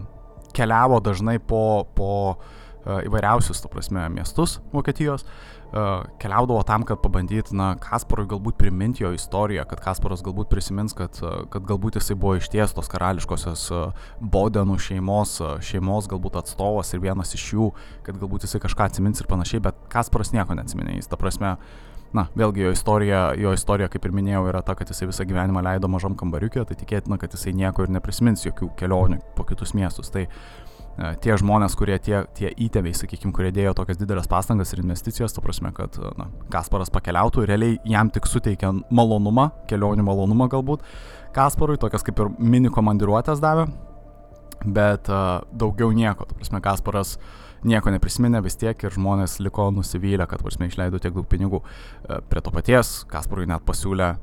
keliavo 0.54 1.00
dažnai 1.04 1.40
po, 1.40 1.86
po 1.98 2.12
uh, 2.34 3.02
įvairiausius, 3.06 3.64
tu 3.64 3.72
prasme, 3.74 4.06
miestus 4.14 4.60
Vokietijos, 4.74 5.28
uh, 5.28 5.63
keliaudavo 6.22 6.62
tam, 6.68 6.86
kad 6.88 7.02
pabandytų, 7.04 7.56
na, 7.58 7.70
Kasparui 7.82 8.28
galbūt 8.30 8.58
priminti 8.60 9.04
jo 9.04 9.14
istoriją, 9.16 9.66
kad 9.70 9.82
Kasparas 9.84 10.22
galbūt 10.26 10.52
prisimins, 10.52 10.94
kad, 10.98 11.18
uh, 11.26 11.46
kad 11.54 11.66
galbūt 11.70 11.98
jisai 12.00 12.18
buvo 12.20 12.36
išties 12.38 12.76
tos 12.78 12.92
karališkosios 12.92 13.66
uh, 13.74 14.06
Bodenų 14.22 14.78
šeimos, 14.82 15.40
uh, 15.42 15.56
šeimos 15.66 16.10
galbūt 16.12 16.38
atstovas 16.44 16.94
ir 16.94 17.02
vienas 17.04 17.34
iš 17.38 17.48
jų, 17.56 17.72
kad 18.06 18.20
galbūt 18.22 18.46
jisai 18.48 18.62
kažką 18.64 18.92
atsimins 18.92 19.24
ir 19.24 19.32
panašiai, 19.32 19.64
bet 19.66 19.82
Kasparas 19.94 20.34
nieko 20.36 20.58
neatsiminė, 20.60 21.00
jis, 21.00 21.10
ta 21.10 21.20
prasme, 21.20 21.58
uh, 21.58 21.90
na, 22.14 22.28
vėlgi 22.38 22.68
jo 22.68 22.72
istorija, 22.74 23.22
jo 23.40 23.54
istorija, 23.56 23.90
kaip 23.92 24.06
ir 24.06 24.14
minėjau, 24.16 24.46
yra 24.52 24.62
ta, 24.66 24.76
kad 24.78 24.90
jisai 24.90 25.10
visą 25.10 25.26
gyvenimą 25.28 25.64
leido 25.66 25.90
mažam 25.92 26.16
kambariukė, 26.20 26.64
tai 26.70 26.78
tikėtina, 26.80 27.18
kad 27.22 27.34
jisai 27.34 27.56
nieko 27.58 27.86
ir 27.86 27.94
neprisimins 27.94 28.46
jokių 28.46 28.70
kelionių 28.80 29.20
po 29.38 29.46
kitus 29.50 29.74
miestus. 29.78 30.12
Tai 30.14 30.26
e, 30.28 30.32
tie 31.24 31.38
žmonės, 31.40 31.76
kurie 31.80 31.98
tie, 32.04 32.24
tie 32.38 32.52
įtėviai, 32.66 32.96
sakykime, 32.98 33.34
kurie 33.36 33.52
dėjo 33.56 33.74
tokias 33.78 34.00
didelės 34.02 34.30
pastangas 34.30 34.74
ir 34.74 34.84
investicijas, 34.84 35.34
to 35.36 35.44
prasme, 35.46 35.74
kad 35.76 35.98
e, 36.00 36.12
na, 36.20 36.30
Kasparas 36.54 36.94
pakeliautų, 36.94 37.48
realiai 37.50 37.80
jam 37.90 38.12
tik 38.14 38.30
suteikia 38.30 38.74
malonumą, 38.94 39.50
kelionių 39.70 40.06
malonumą 40.06 40.50
galbūt, 40.54 40.86
Kasparui, 41.34 41.80
tokias 41.82 42.06
kaip 42.06 42.22
ir 42.22 42.30
mini 42.38 42.70
komandiruotės 42.74 43.42
davė, 43.42 43.66
bet 44.64 45.10
uh, 45.12 45.42
daugiau 45.60 45.90
nieko, 45.92 46.28
to 46.30 46.38
prasme, 46.38 46.62
Kasparas 46.64 47.18
uh, 47.18 47.32
nieko 47.68 47.92
neprisiminė 47.94 48.42
vis 48.44 48.58
tiek 48.60 48.84
ir 48.84 48.94
žmonės 48.94 49.40
liko 49.44 49.70
nusivylę, 49.74 50.28
kad 50.30 50.44
prasme 50.44 50.68
išleido 50.70 51.00
tiek 51.02 51.16
daug 51.16 51.28
pinigų. 51.30 51.62
E, 51.64 52.20
prie 52.30 52.44
to 52.44 52.54
paties 52.54 53.02
Kasparui 53.10 53.48
net 53.50 53.66
pasiūlė 53.68 54.14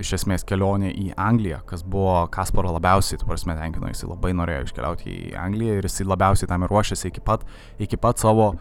iš 0.00 0.14
esmės 0.20 0.44
kelionė 0.48 0.90
į 0.96 1.10
Angliją, 1.20 1.60
kas 1.68 1.84
buvo 1.86 2.24
Kasparo 2.32 2.72
labiausiai, 2.76 3.20
tu 3.20 3.28
prasme, 3.28 3.56
tenkino, 3.58 3.90
jisai 3.92 4.10
labai 4.10 4.34
norėjo 4.36 4.68
iškeliauti 4.68 5.16
į 5.30 5.32
Angliją 5.40 5.78
ir 5.78 5.88
jisai 5.88 6.08
labiausiai 6.08 6.50
tam 6.50 6.66
ir 6.66 6.72
ruošėsi 6.72 7.10
iki 7.12 7.24
pat, 7.24 7.46
iki 7.82 8.00
pat, 8.00 8.22
savo, 8.22 8.52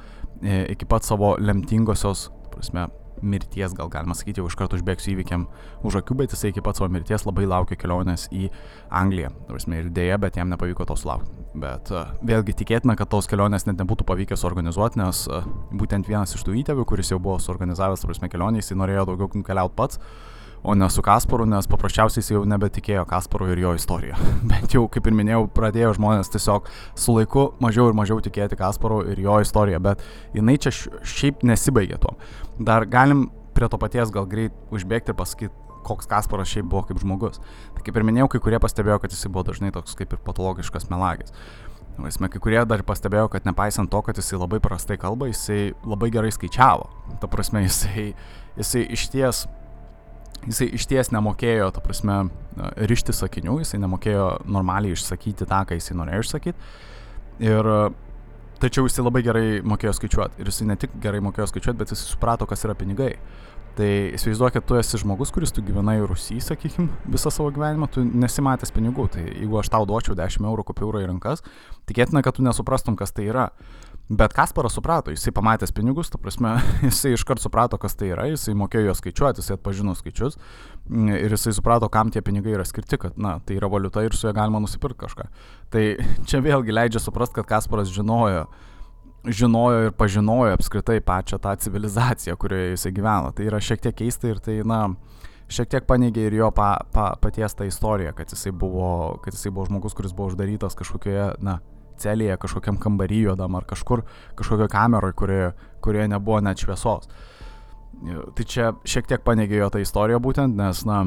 e, 0.44 0.66
iki 0.76 0.88
pat 0.90 1.08
savo 1.08 1.36
lemtingosios, 1.40 2.28
prasme, 2.54 2.90
mirties, 3.20 3.74
gal 3.76 3.90
galima 3.92 4.16
sakyti, 4.16 4.40
jau 4.40 4.48
iš 4.48 4.56
karto 4.56 4.78
užbėgsiu 4.78 5.12
įvykiam 5.14 5.46
už 5.84 6.00
akių, 6.00 6.16
bet 6.22 6.36
jisai 6.36 6.54
iki 6.54 6.64
pat 6.64 6.80
savo 6.80 6.88
mirties 6.94 7.26
labai 7.28 7.44
laukia 7.50 7.76
kelionės 7.80 8.28
į 8.32 8.48
Angliją. 8.96 9.34
Prasme, 9.50 9.82
ir 9.82 9.92
dėja, 9.96 10.16
bet 10.24 10.40
jam 10.40 10.48
nepavyko 10.54 10.88
to 10.88 10.96
sulaukti. 11.00 11.34
Bet 11.60 11.92
uh, 11.92 12.14
vėlgi 12.24 12.56
tikėtina, 12.62 12.96
kad 12.96 13.12
tos 13.12 13.28
kelionės 13.28 13.68
net 13.68 13.80
nebūtų 13.82 14.08
pavykę 14.08 14.40
suorganizuoti, 14.40 15.02
nes 15.02 15.26
uh, 15.28 15.48
būtent 15.76 16.08
vienas 16.08 16.36
iš 16.38 16.46
tų 16.48 16.56
įtėvių, 16.62 16.88
kuris 16.88 17.12
jau 17.12 17.20
buvo 17.20 17.40
suorganizavęs, 17.44 18.08
prasme, 18.08 18.32
kelionę, 18.32 18.64
jisai 18.64 18.80
norėjo 18.80 19.10
daugiau 19.12 19.44
keliauti 19.44 19.76
pats 19.76 20.00
o 20.64 20.76
ne 20.76 20.90
su 20.90 21.04
Kasparu, 21.06 21.46
nes 21.50 21.68
paprasčiausiai 21.70 22.24
jis 22.24 22.34
jau 22.34 22.44
nebetikėjo 22.48 23.06
Kasparu 23.10 23.50
ir 23.54 23.62
jo 23.64 23.74
istorija. 23.78 24.20
Bent 24.50 24.76
jau, 24.76 24.86
kaip 24.92 25.08
ir 25.08 25.16
minėjau, 25.16 25.46
pradėjo 25.56 25.94
žmonės 26.00 26.32
tiesiog 26.34 26.68
su 27.00 27.16
laiku 27.16 27.50
mažiau 27.64 27.90
ir 27.90 27.98
mažiau 27.98 28.20
tikėti 28.24 28.60
Kasparu 28.60 29.02
ir 29.14 29.22
jo 29.24 29.40
istorija, 29.44 29.80
bet 29.84 30.04
jinai 30.36 30.58
čia 30.62 30.74
šiaip 30.74 31.46
nesibaigė 31.48 32.02
to. 32.04 32.16
Dar 32.60 32.88
galim 32.90 33.30
prie 33.56 33.70
to 33.72 33.80
paties 33.80 34.12
gal 34.16 34.28
greit 34.30 34.56
užbėgti 34.74 35.14
ir 35.14 35.20
pasakyti, 35.20 35.56
koks 35.88 36.10
Kasparas 36.12 36.52
šiaip 36.52 36.68
buvo 36.70 36.84
kaip 36.88 37.00
žmogus. 37.02 37.40
Tai 37.76 37.86
kaip 37.86 37.98
ir 37.98 38.06
minėjau, 38.08 38.30
kai 38.34 38.44
kurie 38.44 38.60
pastebėjo, 38.62 39.00
kad 39.04 39.16
jisai 39.16 39.32
buvo 39.32 39.48
dažnai 39.50 39.72
toks 39.76 39.96
kaip 40.00 40.14
ir 40.16 40.22
patologiškas 40.26 40.90
melagis. 40.92 41.34
Vaisme, 42.00 42.30
kai 42.32 42.40
kurie 42.40 42.60
dar 42.68 42.84
pastebėjo, 42.88 43.28
kad 43.34 43.48
nepaisant 43.48 43.92
to, 43.92 44.00
kad 44.06 44.20
jisai 44.20 44.40
labai 44.40 44.62
prastai 44.64 44.96
kalba, 45.00 45.28
jisai 45.28 45.74
labai 45.84 46.12
gerai 46.14 46.32
skaičiavo. 46.32 46.88
Ta 47.20 47.28
prasme, 47.32 47.66
jisai, 47.66 48.12
jisai 48.60 48.86
iš 48.96 49.08
ties 49.12 49.42
jisai 50.48 50.70
išties 50.78 51.12
nemokėjo, 51.16 51.72
ta 51.76 51.84
prasme, 51.84 52.20
rišti 52.90 53.16
sakinių, 53.16 53.60
jisai 53.64 53.82
nemokėjo 53.84 54.30
normaliai 54.50 54.96
išsakyti 54.96 55.48
tą, 55.50 55.64
ką 55.68 55.80
jisai 55.80 55.98
norėjo 56.00 56.26
išsakyti. 56.26 56.72
Ir 57.50 57.72
tačiau 58.60 58.88
jisai 58.88 59.06
labai 59.06 59.24
gerai 59.24 59.46
mokėjo 59.64 59.96
skaičiuoti. 60.00 60.42
Ir 60.42 60.52
jisai 60.52 60.68
ne 60.72 60.80
tik 60.80 60.96
gerai 61.04 61.22
mokėjo 61.24 61.48
skaičiuoti, 61.52 61.80
bet 61.80 61.94
jisai 61.96 62.12
suprato, 62.12 62.48
kas 62.50 62.66
yra 62.68 62.76
pinigai. 62.78 63.14
Tai 63.80 63.88
įsivaizduok, 64.18 64.58
kad 64.58 64.66
tu 64.68 64.76
esi 64.76 65.00
žmogus, 65.00 65.30
kuris 65.32 65.54
tu 65.56 65.62
gyvenai 65.64 66.02
Rusijai, 66.04 66.42
sakykim, 66.44 66.90
visą 67.14 67.32
savo 67.32 67.52
gyvenimą, 67.56 67.88
tu 67.94 68.04
nesimatęs 68.04 68.74
pinigų. 68.76 69.06
Tai 69.14 69.24
jeigu 69.24 69.60
aš 69.62 69.70
tau 69.72 69.88
duočiau 69.88 70.18
10 70.20 70.48
eurų 70.50 70.66
kupiūrą 70.68 71.06
į 71.06 71.08
rankas, 71.08 71.46
tikėtina, 71.88 72.24
kad 72.26 72.36
tu 72.36 72.44
nesuprastum, 72.44 72.98
kas 73.00 73.16
tai 73.16 73.30
yra. 73.30 73.46
Bet 74.10 74.34
Kasparas 74.34 74.74
suprato, 74.74 75.12
jisai 75.14 75.30
pamatęs 75.38 75.72
pinigus, 75.72 76.10
ta 76.10 76.18
prasme, 76.18 76.56
jisai 76.88 77.12
iškart 77.14 77.44
suprato, 77.44 77.78
kas 77.78 77.94
tai 77.94 78.08
yra, 78.16 78.26
jisai 78.32 78.56
mokėjo 78.58 78.88
juos 78.88 79.04
skaičiuoti, 79.04 79.44
jisai 79.44 79.58
atpažino 79.60 79.94
skaičius 79.94 80.40
ir 80.90 81.36
jisai 81.36 81.54
suprato, 81.54 81.86
kam 81.94 82.10
tie 82.10 82.24
pinigai 82.26 82.56
yra 82.56 82.66
skirti, 82.66 82.98
kad, 82.98 83.20
na, 83.22 83.36
tai 83.46 83.60
yra 83.60 83.70
valiuta 83.70 84.02
ir 84.02 84.18
su 84.18 84.26
ja 84.26 84.34
galima 84.34 84.62
nusipirkti 84.64 85.04
kažką. 85.04 85.28
Tai 85.70 85.86
čia 86.32 86.42
vėlgi 86.42 86.74
leidžia 86.74 87.04
suprasti, 87.04 87.38
kad 87.38 87.52
Kasparas 87.54 87.94
žinojo, 87.94 88.48
žinojo 89.30 89.86
ir 89.86 89.94
pažinojo 89.94 90.58
apskritai 90.58 90.98
pačią 91.06 91.38
tą 91.44 91.54
civilizaciją, 91.62 92.34
kurioje 92.42 92.74
jisai 92.74 92.96
gyveno. 92.98 93.30
Tai 93.38 93.46
yra 93.46 93.62
šiek 93.62 93.86
tiek 93.86 94.02
keista 94.02 94.34
ir 94.34 94.42
tai, 94.42 94.64
na, 94.66 94.88
šiek 95.54 95.70
tiek 95.70 95.86
paneigė 95.86 96.32
ir 96.32 96.40
jo 96.42 96.50
pa, 96.56 96.80
pa, 96.96 97.12
paties 97.22 97.54
tą 97.54 97.70
istoriją, 97.70 98.18
kad 98.18 98.34
jisai, 98.34 98.58
buvo, 98.58 99.20
kad 99.22 99.38
jisai 99.38 99.54
buvo 99.54 99.70
žmogus, 99.70 99.94
kuris 99.94 100.18
buvo 100.18 100.34
uždarytas 100.34 100.74
kažkokioje, 100.82 101.36
na, 101.46 101.60
celėje, 102.02 102.38
kažkokiam 102.42 102.80
kambarį 102.82 103.24
juodam 103.30 103.58
ar 103.60 103.68
kažkur, 103.70 104.04
kažkokio 104.40 104.70
kameroje, 104.72 105.16
kurioje, 105.20 105.50
kurioje 105.84 106.12
nebuvo 106.12 106.40
net 106.44 106.62
šviesos. 106.62 107.10
Tai 108.36 108.46
čia 108.48 108.72
šiek 108.88 109.10
tiek 109.10 109.24
paneigė 109.26 109.60
jo 109.60 109.70
tą 109.74 109.82
istoriją 109.84 110.22
būtent, 110.24 110.56
nes, 110.56 110.86
na, 110.88 111.04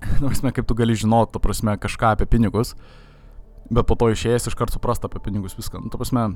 prasme, 0.20 0.52
kaip 0.52 0.68
tu 0.68 0.76
gali 0.76 0.96
žinoti, 0.96 1.32
tu 1.34 1.42
prasme, 1.42 1.76
kažką 1.80 2.14
apie 2.16 2.28
pinigus, 2.28 2.74
bet 3.70 3.88
po 3.88 3.96
to 3.98 4.10
išėjęs 4.12 4.50
iš 4.50 4.58
karto 4.58 4.76
suprast 4.76 5.04
apie 5.08 5.22
pinigus 5.24 5.56
viską. 5.58 5.80
Nu, 5.84 5.92
tu 5.92 6.00
prasme, 6.00 6.28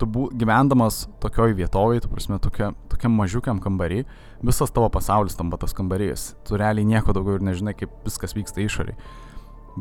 tu 0.00 0.08
bu, 0.08 0.28
gyvendamas 0.34 1.04
tokioj 1.22 1.54
vietovėj, 1.58 2.04
tu 2.04 2.12
prasme, 2.12 2.38
tokia, 2.42 2.72
tokiam 2.90 3.14
mažiukiam 3.18 3.60
kambarį, 3.62 4.02
visas 4.42 4.72
tavo 4.74 4.88
pasaulis 4.92 5.36
tampa 5.38 5.60
tas 5.62 5.76
kambarys. 5.76 6.32
Tu 6.48 6.58
realiai 6.58 6.88
nieko 6.88 7.14
daugiau 7.14 7.38
ir 7.38 7.46
nežinai, 7.46 7.76
kaip 7.78 7.92
viskas 8.06 8.34
vyksta 8.34 8.64
išoriai. 8.64 8.96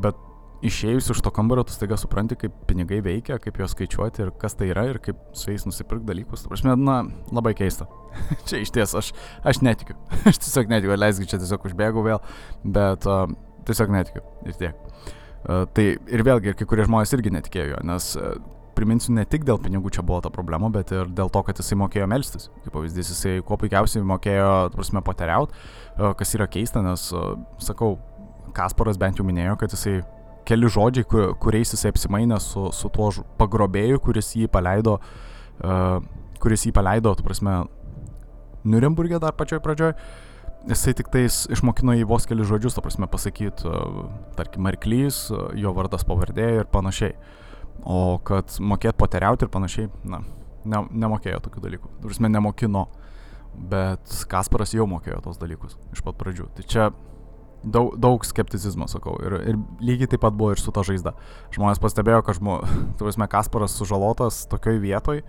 Bet 0.01 0.19
išėjus 0.65 1.09
iš 1.13 1.21
to 1.25 1.31
kambario, 1.33 1.63
tu 1.65 1.73
staiga 1.73 1.97
supranti, 1.99 2.37
kaip 2.39 2.53
pinigai 2.69 3.01
veikia, 3.05 3.39
kaip 3.41 3.57
juos 3.59 3.73
skaičiuoti 3.75 4.25
ir 4.25 4.31
kas 4.41 4.55
tai 4.57 4.69
yra 4.71 4.85
ir 4.89 4.99
kaip 5.03 5.19
su 5.37 5.49
jais 5.51 5.65
nusipirkti 5.67 6.07
dalykus. 6.07 6.45
Prasme, 6.49 6.75
na, 6.77 7.01
labai 7.33 7.53
keista. 7.57 7.87
čia 8.47 8.61
iš 8.61 8.73
ties 8.75 8.93
aš, 8.97 9.11
aš 9.47 9.61
netikiu. 9.65 9.97
aš 10.29 10.41
tiesiog 10.45 10.71
netikiu, 10.71 10.95
leiskit 10.99 11.33
čia 11.33 11.41
tiesiog 11.41 11.65
užbėgau 11.71 12.05
vėl, 12.05 12.21
bet 12.77 13.09
uh, 13.09 13.25
tiesiog 13.69 13.93
netikiu 13.97 14.23
ir 14.45 14.57
tiek. 14.61 14.87
Uh, 15.41 15.65
tai 15.73 15.87
ir 15.97 16.25
vėlgi, 16.25 16.55
kai 16.57 16.69
kurie 16.69 16.85
žmonės 16.85 17.15
irgi 17.17 17.33
netikėjo 17.33 17.73
jo, 17.73 17.81
nes 17.89 18.11
uh, 18.21 18.37
priminsiu, 18.77 19.15
ne 19.17 19.25
tik 19.27 19.43
dėl 19.47 19.57
pinigų 19.61 19.89
čia 19.93 20.05
buvo 20.05 20.21
ta 20.23 20.29
problema, 20.33 20.69
bet 20.73 20.93
ir 20.93 21.09
dėl 21.09 21.33
to, 21.33 21.41
kad 21.47 21.57
jisai 21.57 21.79
mokėjo 21.81 22.05
melstis. 22.09 22.47
Kaip 22.61 22.75
pavyzdys, 22.77 23.09
jisai 23.15 23.33
kuo 23.45 23.57
puikiausiai 23.59 24.05
mokėjo, 24.05 24.53
prasme, 24.77 25.01
poteriaut, 25.05 25.57
uh, 25.97 26.13
kas 26.17 26.37
yra 26.37 26.47
keista, 26.51 26.85
nes, 26.85 27.09
sakau, 27.65 27.97
Kasparas 28.51 28.97
bent 28.99 29.15
jau 29.15 29.23
minėjo, 29.23 29.53
kad 29.59 29.71
jisai 29.71 30.01
keli 30.48 30.69
žodžiai, 30.71 31.07
kur, 31.07 31.33
kuriais 31.41 31.74
jisai 31.75 31.91
apsimainė 31.93 32.39
su, 32.43 32.69
su 32.75 32.89
tuo 32.93 33.12
pagrobėju, 33.39 34.01
kuris 34.03 34.33
jį 34.38 34.50
paleido, 34.51 34.98
uh, 35.62 36.00
kuris 36.41 36.65
jį 36.67 36.74
paleido, 36.75 37.13
tu 37.15 37.25
prasme, 37.27 37.63
Nürnbergė 38.62 39.17
dar 39.21 39.33
pačioj 39.33 39.62
pradžioj. 39.65 39.95
jisai 40.69 40.93
tik 40.93 41.07
tais 41.10 41.48
išmokino 41.50 41.95
jį 41.98 42.05
vos 42.05 42.27
kelius 42.29 42.50
žodžius, 42.51 42.75
ta 42.77 42.83
prasme, 42.86 43.07
pasakyti, 43.10 43.69
tarkim, 44.38 44.67
arklys, 44.69 45.31
jo 45.57 45.74
vardas 45.74 46.05
pavardė 46.05 46.50
ir 46.60 46.69
panašiai. 46.69 47.15
O 47.81 48.19
kad 48.21 48.60
mokėt 48.62 48.98
poteriauti 48.98 49.48
ir 49.48 49.50
panašiai, 49.50 49.89
na, 50.05 50.21
ne, 50.65 50.83
nemokėjo 50.91 51.39
tokių 51.48 51.63
dalykų. 51.65 51.89
Prasme, 52.03 52.29
nemokino, 52.29 52.86
bet 53.71 54.13
Kasparas 54.29 54.75
jau 54.75 54.86
mokėjo 54.89 55.24
tos 55.25 55.41
dalykus 55.41 55.79
iš 55.95 56.03
pat 56.05 56.19
pradžių. 56.19 56.51
Tai 56.57 56.67
čia 56.69 56.91
daug, 57.63 57.93
daug 58.01 58.25
skepticizmo, 58.25 58.87
sakau. 58.91 59.17
Ir, 59.25 59.37
ir 59.53 59.61
lygiai 59.83 60.09
taip 60.13 60.23
pat 60.25 60.35
buvo 60.37 60.55
ir 60.55 60.61
su 60.61 60.73
ta 60.73 60.83
žaizda. 60.87 61.13
Žmonės 61.55 61.81
pastebėjo, 61.83 62.23
kad 62.27 62.39
žmo, 62.39 62.59
prasme, 62.99 63.29
Kasparas 63.31 63.77
sužalotas 63.77 64.45
tokioj 64.51 64.81
vietoj 64.83 65.23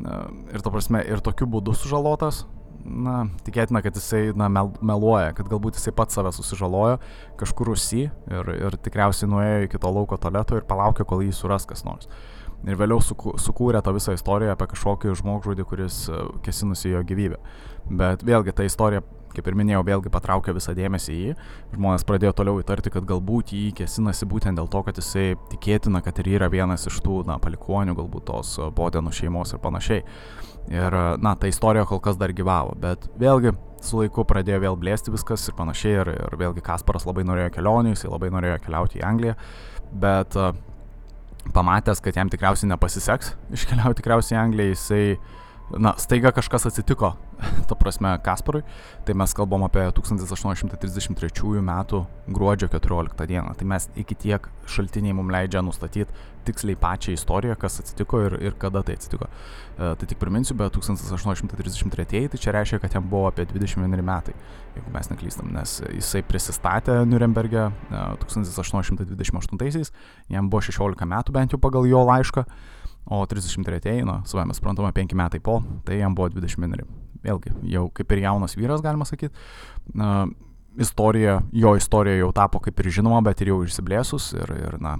ir, 0.00 0.62
ta 0.62 0.72
prasme, 0.72 1.02
ir 1.04 1.22
tokiu 1.24 1.46
būdu 1.50 1.74
sužalotas, 1.76 2.42
na, 2.82 3.26
tikėtina, 3.46 3.82
kad 3.84 3.96
jisai, 3.98 4.22
na, 4.38 4.48
mel, 4.52 4.72
meluoja, 4.84 5.32
kad 5.36 5.48
galbūt 5.50 5.78
jisai 5.78 5.94
pats 5.96 6.16
save 6.18 6.32
susižalojo 6.34 6.98
kažkur 7.40 7.72
užsi 7.74 8.06
ir, 8.08 8.52
ir 8.56 8.78
tikriausiai 8.82 9.30
nuėjo 9.30 9.66
iki 9.68 9.80
to 9.82 9.92
lauko 9.92 10.18
toleto 10.20 10.58
ir 10.58 10.66
palaukė, 10.68 11.06
kol 11.08 11.22
jį 11.24 11.34
suras 11.36 11.68
kas 11.68 11.84
nors. 11.86 12.10
Ir 12.62 12.78
vėliau 12.78 13.02
sukūrė 13.02 13.80
tą 13.82 13.94
visą 13.94 14.14
istoriją 14.14 14.54
apie 14.54 14.68
kažkokį 14.70 15.16
žmogžudį, 15.18 15.64
kuris 15.66 16.04
e, 16.06 16.18
kesinusi 16.46 16.92
jo 16.92 17.00
gyvybę. 17.06 17.40
Bet 17.90 18.22
vėlgi 18.22 18.54
ta 18.54 18.66
istorija 18.66 19.02
kaip 19.36 19.48
ir 19.48 19.56
minėjau, 19.58 19.82
vėlgi 19.86 20.12
patraukė 20.12 20.54
visą 20.56 20.74
dėmesį 20.76 21.12
į 21.12 21.20
jį. 21.22 21.34
Žmonės 21.74 22.06
pradėjo 22.08 22.34
toliau 22.38 22.62
įtarti, 22.62 22.92
kad 22.94 23.06
galbūt 23.08 23.52
jį 23.56 23.72
kėsinasi 23.80 24.28
būtent 24.30 24.60
dėl 24.60 24.70
to, 24.72 24.82
kad 24.86 25.00
jisai 25.00 25.32
tikėtina, 25.52 26.02
kad 26.04 26.20
ir 26.22 26.32
yra 26.36 26.50
vienas 26.52 26.86
iš 26.90 27.00
tų, 27.04 27.22
na, 27.28 27.38
palikonių, 27.42 27.96
galbūt 27.98 28.28
tos 28.30 28.54
Bodenų 28.76 29.12
šeimos 29.16 29.54
ir 29.54 29.62
panašiai. 29.64 30.06
Ir, 30.70 30.94
na, 31.18 31.34
ta 31.34 31.50
istorija 31.50 31.84
kol 31.90 31.98
kas 32.02 32.18
dar 32.20 32.30
gyvavo, 32.30 32.76
bet 32.78 33.08
vėlgi 33.18 33.56
su 33.82 33.98
laiku 33.98 34.22
pradėjo 34.28 34.60
vėl 34.62 34.76
blėsti 34.78 35.10
viskas 35.14 35.48
ir 35.50 35.56
panašiai. 35.58 35.96
Ir, 36.04 36.12
ir 36.14 36.36
vėlgi 36.38 36.62
Kasparas 36.64 37.08
labai 37.08 37.24
norėjo 37.26 37.50
kelionių, 37.56 37.96
jisai 37.96 38.12
labai 38.12 38.30
norėjo 38.34 38.60
keliauti 38.62 39.00
į 39.00 39.06
Angliją, 39.08 39.34
bet 40.04 40.38
pamatęs, 41.50 42.00
kad 42.04 42.16
jam 42.16 42.30
tikriausiai 42.30 42.70
nepasiseks 42.70 43.34
iškeliauti 43.56 44.00
tikriausiai 44.00 44.36
į 44.36 44.42
Angliją, 44.44 44.76
jisai 44.76 45.04
na, 45.78 45.94
staiga 45.98 46.32
kažkas 46.32 46.66
atsitiko, 46.66 47.12
to 47.68 47.76
prasme, 47.78 48.12
Kasparui, 48.24 48.62
tai 49.06 49.14
mes 49.18 49.34
kalbam 49.36 49.64
apie 49.66 49.84
1833 49.96 51.62
metų 51.64 52.02
gruodžio 52.28 52.68
14 52.72 53.26
dieną. 53.30 53.54
Tai 53.58 53.68
mes 53.74 53.88
iki 53.98 54.16
tiek 54.26 54.48
šaltiniai 54.68 55.16
mums 55.16 55.32
leidžia 55.32 55.62
nustatyti 55.64 56.12
tiksliai 56.46 56.76
pačią 56.78 57.14
istoriją, 57.14 57.56
kas 57.58 57.80
atsitiko 57.82 58.20
ir, 58.26 58.36
ir 58.42 58.56
kada 58.58 58.82
tai 58.82 58.96
atsitiko. 58.98 59.28
E, 59.28 59.92
tai 59.98 60.08
tik 60.10 60.18
priminsiu, 60.18 60.56
bet 60.58 60.74
1833, 60.74 62.28
tai 62.32 62.40
čia 62.42 62.54
reiškia, 62.56 62.80
kad 62.82 62.96
jam 62.96 63.06
buvo 63.10 63.28
apie 63.30 63.46
21 63.46 64.02
metai, 64.02 64.34
jeigu 64.74 64.94
mes 64.94 65.10
neklystam, 65.12 65.52
nes 65.54 65.78
jisai 65.86 66.24
prisistatė 66.26 67.02
Nürnberge 67.08 67.68
e, 67.68 68.04
1828, 68.26 69.92
jam 70.34 70.50
buvo 70.50 70.64
16 70.66 71.10
metų 71.14 71.36
bent 71.38 71.54
jau 71.54 71.62
pagal 71.62 71.86
jo 71.90 72.02
laišką. 72.10 72.46
O 73.06 73.24
33-ieji, 73.26 74.06
na, 74.06 74.20
savame 74.28 74.54
suprantama, 74.54 74.92
5 74.94 75.16
metai 75.18 75.40
po, 75.42 75.58
tai 75.86 75.98
jam 75.98 76.14
buvo 76.14 76.30
21. 76.30 76.86
Vėlgi, 77.22 77.52
jau 77.70 77.88
kaip 77.94 78.14
ir 78.14 78.22
jaunas 78.24 78.54
vyras, 78.58 78.82
galima 78.82 79.06
sakyti. 79.06 79.34
Na, 79.98 80.28
istorija, 80.78 81.40
jo 81.52 81.74
istorija 81.76 82.20
jau 82.20 82.30
tapo 82.34 82.62
kaip 82.62 82.78
ir 82.80 82.90
žinoma, 82.98 83.20
bet 83.26 83.42
ir 83.42 83.52
jau 83.52 83.60
išsiblėsus. 83.66 84.32
Ir, 84.38 84.54
ir 84.54 84.78
na, 84.82 84.96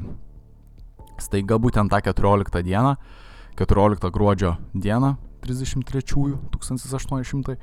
staiga 1.23 1.59
būtent 1.63 1.95
tą 1.95 2.03
14 2.11 2.63
dieną, 2.67 2.97
14 3.61 4.13
gruodžio 4.15 4.57
dieną, 4.75 5.15
33-ųjų 5.47 6.39
1800, 6.55 7.57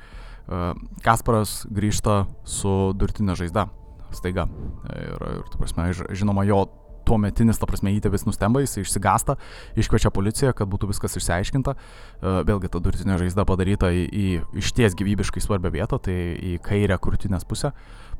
Kasparas 1.06 1.68
grįžta 1.70 2.24
su 2.48 2.92
durtinė 2.98 3.36
žaizda. 3.38 3.68
Staiga. 4.16 4.48
Ir, 4.90 5.26
ir 5.36 5.44
tu 5.52 5.60
prasme, 5.62 5.86
žinoma, 5.94 6.46
jo 6.50 6.64
tuometinis, 7.10 7.60
ta 7.60 7.68
prasme, 7.70 7.94
įtėvis 7.98 8.28
nustemba, 8.28 8.62
jis 8.64 8.78
išsigasta, 8.84 9.36
iškviečia 9.80 10.14
policiją, 10.14 10.54
kad 10.58 10.70
būtų 10.72 10.92
viskas 10.94 11.18
išsiaiškinta. 11.20 11.76
E, 11.76 12.38
vėlgi 12.48 12.72
ta 12.72 12.82
durtinė 12.84 13.20
žaizda 13.22 13.46
padaryta 13.50 13.92
į, 13.96 14.06
į 14.08 14.26
išties 14.62 14.98
gyvybiškai 15.00 15.44
svarbią 15.44 15.74
vietą, 15.80 16.02
tai 16.10 16.18
į 16.54 16.58
kairę 16.66 17.00
krūtinės 17.02 17.48
pusę. 17.50 17.74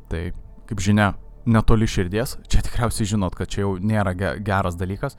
Tai, 0.10 0.24
kaip 0.70 0.82
žinia, 0.84 1.14
netoli 1.50 1.88
širdies, 1.90 2.38
čia 2.52 2.64
tikriausiai 2.66 3.08
žinot, 3.14 3.38
kad 3.38 3.52
čia 3.52 3.64
jau 3.64 3.76
nėra 3.82 4.16
geras 4.16 4.78
dalykas. 4.80 5.18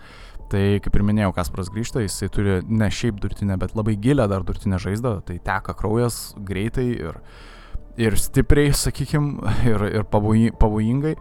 Tai 0.51 0.63
kaip 0.83 0.97
ir 0.99 1.05
minėjau, 1.07 1.31
Kasparas 1.37 1.71
grįžta, 1.71 2.03
jisai 2.03 2.27
turi 2.35 2.57
ne 2.67 2.89
šiaip 2.91 3.21
durtinę, 3.23 3.55
bet 3.61 3.77
labai 3.79 3.95
gilę 4.03 4.27
dar 4.31 4.43
durtinę 4.47 4.81
žaizdą, 4.83 5.21
tai 5.27 5.39
teka 5.47 5.77
kraujas 5.79 6.33
greitai 6.47 6.89
ir, 6.91 7.21
ir 8.01 8.19
stipriai, 8.19 8.73
sakykime, 8.75 9.55
ir, 9.71 9.87
ir 10.01 10.09
pavojingai 10.11 11.15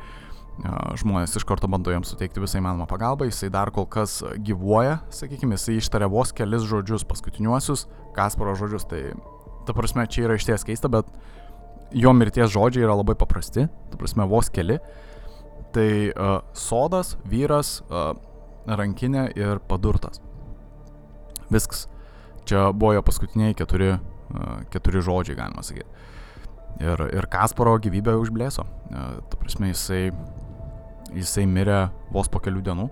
žmonės 1.00 1.38
iš 1.40 1.46
karto 1.48 1.70
bando 1.72 1.92
jam 1.94 2.04
suteikti 2.04 2.42
visą 2.44 2.60
įmanomą 2.60 2.88
pagalbą, 2.90 3.28
jisai 3.30 3.52
dar 3.54 3.72
kol 3.72 3.88
kas 3.88 4.20
gyvuoja, 4.44 5.00
sakykime, 5.14 5.56
jisai 5.56 5.78
ištarė 5.80 6.10
vos 6.12 6.34
kelis 6.36 6.66
žodžius, 6.68 7.06
paskutiniuosius 7.08 7.86
Kasparo 8.16 8.56
žodžius, 8.60 8.88
tai 8.90 9.04
ta 9.68 9.76
prasme 9.78 10.04
čia 10.10 10.26
yra 10.28 10.36
išties 10.40 10.66
keista, 10.68 10.92
bet 10.92 11.08
jo 11.96 12.14
mirties 12.14 12.52
žodžiai 12.52 12.86
yra 12.88 12.98
labai 13.00 13.16
paprasti, 13.20 13.68
ta 13.92 14.00
prasme 14.00 14.28
vos 14.30 14.50
keli. 14.54 14.80
Tai 15.74 15.90
uh, 16.10 16.40
sodas, 16.58 17.14
vyras, 17.30 17.80
uh, 17.94 18.16
rankinė 18.66 19.28
ir 19.38 19.62
padurtas. 19.70 20.18
Viskas. 21.54 21.86
Čia 22.50 22.72
buvo 22.74 22.96
jo 22.98 23.04
paskutiniai 23.06 23.54
keturi, 23.58 23.92
uh, 23.94 24.56
keturi 24.74 25.04
žodžiai, 25.06 25.38
galima 25.38 25.66
sakyti. 25.66 25.86
Ir, 26.82 27.04
ir 27.14 27.28
Kasparo 27.30 27.76
gyvybė 27.82 28.18
užblėso. 28.18 28.66
Uh, 28.66 29.20
ta 29.30 29.38
prasme, 29.38 29.70
jisai 29.70 30.10
jisai 31.16 31.46
mirė 31.50 31.88
vos 32.14 32.30
po 32.32 32.42
kelių 32.44 32.64
dienų. 32.66 32.88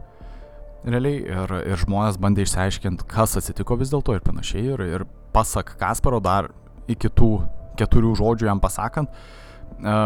Realiai 0.87 1.23
ir, 1.25 1.53
ir 1.73 1.81
žmonės 1.81 2.19
bandė 2.21 2.45
išsiaiškinti, 2.45 3.07
kas 3.11 3.35
atsitiko 3.39 3.75
vis 3.79 3.91
dėlto 3.91 4.15
ir 4.15 4.23
panašiai. 4.23 4.63
Ir, 4.75 4.85
ir 4.85 5.05
pasak 5.35 5.75
Kasparo 5.79 6.21
dar 6.23 6.51
iki 6.87 7.11
tų 7.11 7.31
keturių 7.77 8.13
žodžių 8.17 8.49
jam 8.49 8.61
pasakant, 8.63 9.11
e, 9.11 9.97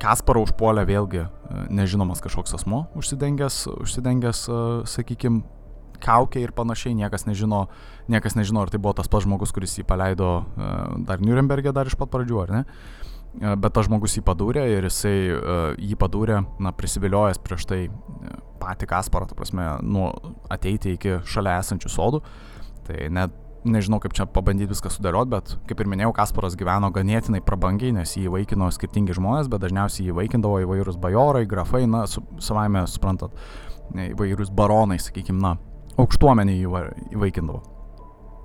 Kasparo 0.00 0.44
užpuolė 0.44 0.84
vėlgi 0.88 1.24
e, 1.24 1.28
nežinomas 1.74 2.22
kažkoks 2.24 2.54
asmo, 2.58 2.84
užsidengęs, 2.96 3.62
užsidengęs 3.74 4.46
e, 4.48 4.62
sakykime, 4.92 5.42
kaukė 6.04 6.42
ir 6.44 6.52
panašiai, 6.52 6.92
niekas 6.96 7.24
nežino, 7.24 7.66
niekas 8.12 8.36
nežino, 8.36 8.60
ar 8.62 8.70
tai 8.72 8.78
buvo 8.78 8.92
tas 8.98 9.08
pats 9.08 9.24
žmogus, 9.24 9.52
kuris 9.56 9.78
jį 9.78 9.86
paleido 9.88 10.28
dar 11.08 11.22
Nürnbergė 11.24 11.72
dar 11.72 11.88
iš 11.88 11.96
pat 11.96 12.12
pradžių, 12.12 12.42
ar 12.42 12.52
ne. 12.52 12.60
E, 12.60 13.06
bet 13.36 13.74
tas 13.76 13.88
žmogus 13.88 14.16
jį 14.16 14.22
padūrė 14.26 14.64
ir 14.72 14.86
jisai 14.88 15.16
uh, 15.32 15.64
jį 15.76 15.96
padūrė, 16.00 16.42
na, 16.62 16.72
prisiviliojęs 16.76 17.40
prieš 17.44 17.66
tai 17.68 17.80
e, 17.86 18.36
patį 18.62 18.88
Kasparą, 18.88 19.28
ta 19.28 19.36
prasme, 19.36 19.66
nu, 19.84 20.08
ateiti 20.52 20.94
iki 20.96 21.18
šalia 21.28 21.58
esančių 21.60 21.92
sodų. 21.92 22.22
Tai 22.86 23.10
net 23.12 23.34
nežinau, 23.66 23.98
kaip 24.00 24.14
čia 24.16 24.28
pabandyti 24.30 24.70
viską 24.70 24.90
sudėlioti, 24.94 25.32
bet 25.34 25.54
kaip 25.68 25.82
ir 25.82 25.90
minėjau, 25.90 26.14
Kasparas 26.16 26.56
gyveno 26.58 26.90
ganėtinai 26.94 27.42
prabangiai, 27.44 27.92
nes 27.96 28.16
jį 28.16 28.28
įvaikino 28.30 28.70
skirtingi 28.72 29.16
žmonės, 29.18 29.50
bet 29.52 29.64
dažniausiai 29.66 30.06
jį 30.06 30.14
įvaikindavo 30.14 30.62
įvairūs 30.64 31.00
bajorai, 31.02 31.44
grafai, 31.50 31.84
na, 31.90 32.06
su, 32.10 32.24
savaime 32.42 32.86
suprantat, 32.90 33.34
įvairūs 34.06 34.54
baronai, 34.56 35.00
sakykime, 35.02 35.42
na, 35.42 35.56
aukštuomenį 36.00 36.60
įvaikindavo. 36.62 37.75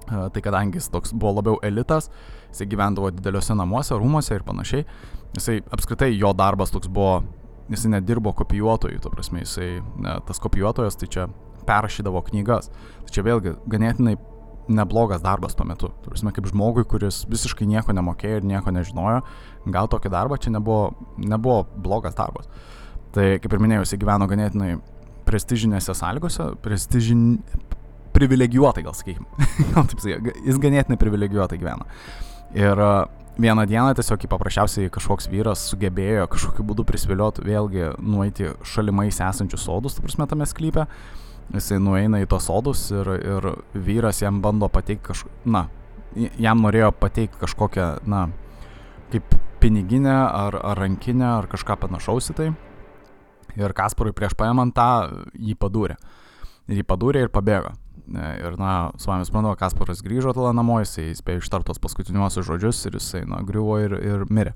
Tai 0.09 0.41
kadangi 0.43 0.79
jis 0.79 0.89
toks 0.91 1.13
buvo 1.13 1.37
labiau 1.37 1.59
elitas, 1.63 2.09
jisai 2.49 2.67
gyvendavo 2.71 3.11
dideliuose 3.13 3.55
namuose, 3.55 3.95
rūmose 3.95 4.35
ir 4.35 4.43
panašiai, 4.47 4.87
jisai 5.37 5.61
apskritai 5.71 6.09
jo 6.15 6.33
darbas 6.35 6.73
toks 6.73 6.89
buvo, 6.91 7.21
jisai 7.71 7.93
nedirbo 7.93 8.33
kopijuotojų, 8.35 8.99
to 9.03 9.11
prasme, 9.13 9.45
jisai 9.45 9.69
ne, 9.79 10.17
tas 10.27 10.41
kopijuotojas 10.43 10.99
tai 10.99 11.07
čia 11.11 11.29
perrašydavo 11.67 12.23
knygas. 12.27 12.71
Tai 13.05 13.15
čia 13.15 13.23
vėlgi 13.27 13.55
ganėtinai 13.71 14.17
neblogas 14.71 15.21
darbas 15.23 15.55
tuo 15.57 15.65
metu. 15.67 15.91
Turime 16.05 16.33
kaip 16.35 16.47
žmogui, 16.51 16.85
kuris 16.87 17.23
visiškai 17.29 17.67
nieko 17.69 17.95
nemokėjo 17.95 18.41
ir 18.41 18.47
nieko 18.47 18.73
nežinojo, 18.73 19.21
gal 19.73 19.89
tokį 19.91 20.11
darbą 20.13 20.39
čia 20.41 20.53
nebuvo, 20.55 20.93
nebuvo 21.17 21.63
blogas 21.75 22.17
darbas. 22.17 22.49
Tai 23.15 23.35
kaip 23.43 23.53
ir 23.53 23.63
minėjau, 23.63 23.85
jis 23.85 23.99
gyveno 24.01 24.27
ganėtinai 24.31 24.75
prestižinėse 25.27 25.95
sąlygose, 25.97 26.51
prestižin, 26.63 27.25
privilegijuotai, 28.15 28.83
gal 28.85 28.95
sakykime. 28.97 29.47
gal 29.73 29.87
taip 29.89 30.03
sakykime, 30.03 30.35
jis 30.47 30.59
ganėtinai 30.61 30.99
privilegijuotai 31.01 31.59
gyvena. 31.61 31.87
Ir 32.57 32.83
vieną 33.41 33.65
dieną 33.65 33.95
tiesiog 33.95 34.27
paprasčiausiai 34.29 34.91
kažkoks 34.91 35.29
vyras 35.31 35.63
sugebėjo 35.71 36.27
kažkokiu 36.31 36.65
būdu 36.67 36.85
prisvilioti 36.87 37.45
vėlgi 37.47 37.91
nueiti 38.03 38.51
šalimais 38.67 39.21
esančius 39.23 39.65
sodus, 39.65 39.95
ta 39.95 40.03
prasme, 40.03 40.27
tame 40.27 40.47
sklype. 40.49 40.87
Jisai 41.51 41.81
nueina 41.83 42.21
į 42.21 42.29
tos 42.31 42.45
sodus 42.47 42.85
ir, 42.93 43.07
ir 43.19 43.47
vyras 43.73 44.21
jam 44.21 44.39
bando 44.43 44.69
pateikti 44.71 45.09
kažką, 45.09 45.31
na, 45.51 45.65
jam 46.39 46.61
norėjo 46.63 46.91
pateikti 46.95 47.41
kažkokią, 47.41 47.87
na, 48.07 48.27
kaip 49.11 49.35
piniginę 49.61 50.15
ar, 50.15 50.55
ar 50.55 50.79
rankinę 50.79 51.27
ar 51.27 51.47
kažką 51.51 51.77
panašaus 51.81 52.31
į 52.31 52.37
tai. 52.37 52.49
Ir 53.59 53.75
Kasparui 53.75 54.15
prieš 54.15 54.35
paėmant 54.39 54.73
tą 54.75 54.87
jį 55.35 55.57
padūrė. 55.59 55.97
Ir 56.71 56.81
jį 56.81 56.85
padūrė 56.87 57.25
ir 57.25 57.33
pabėgo. 57.33 57.73
Ir, 58.11 58.57
na, 58.59 58.91
su 58.99 59.11
vami 59.11 59.27
suprantu, 59.27 59.53
Kasparas 59.59 60.01
grįžo 60.05 60.33
tada 60.35 60.51
namo, 60.55 60.79
jisai 60.83 61.11
spėjo 61.17 61.43
ištartos 61.43 61.79
paskutiniuosius 61.83 62.47
žodžius 62.47 62.81
ir 62.89 62.97
jisai, 62.99 63.21
na, 63.29 63.41
griuvo 63.47 63.77
ir, 63.83 63.95
ir 63.99 64.25
mirė. 64.29 64.55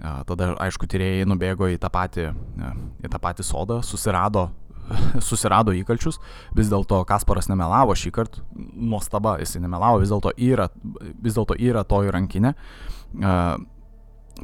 Tada, 0.00 0.54
aišku, 0.64 0.88
tyrėjai 0.88 1.28
nubėgo 1.28 1.68
į 1.68 1.76
tą 1.80 1.90
patį, 1.92 2.30
į 3.04 3.10
tą 3.12 3.20
patį 3.20 3.44
sodą, 3.44 3.82
susirado 3.84 4.48
susirado 5.28 5.74
įkalčius, 5.76 6.18
vis 6.56 6.70
dėlto 6.70 7.02
Kasparas 7.08 7.50
nemelavo 7.50 7.94
šį 7.96 8.12
kartą, 8.14 8.44
nuostaba, 8.74 9.36
jis 9.42 9.58
nemelavo, 9.60 10.00
vis 10.02 10.10
dėlto 10.12 10.32
yra, 10.40 10.70
vis 11.22 11.36
dėlto 11.36 11.56
yra 11.58 11.84
toji 11.86 12.14
rankinė. 12.16 12.54
Uh, 13.10 13.58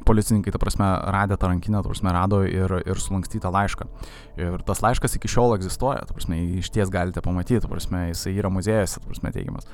policininkai, 0.06 0.52
ta 0.54 0.60
prasme, 0.62 0.88
radė 1.14 1.38
tą 1.40 1.50
rankinę, 1.50 1.80
ta 1.82 1.92
prasme, 1.92 2.12
rado 2.14 2.42
ir, 2.48 2.74
ir 2.84 3.00
sulankstytą 3.02 3.52
laišką. 3.54 3.88
Ir 4.42 4.64
tas 4.68 4.82
laiškas 4.84 5.16
iki 5.18 5.30
šiol 5.30 5.56
egzistuoja, 5.56 6.04
ta 6.08 6.16
prasme, 6.16 6.38
iš 6.60 6.72
ties 6.74 6.92
galite 6.92 7.24
pamatyti, 7.24 7.62
ta 7.64 7.70
prasme, 7.70 8.08
jisai 8.10 8.36
yra 8.36 8.52
muziejose, 8.52 9.00
ta 9.00 9.10
prasme, 9.10 9.32
teigiamas. 9.34 9.68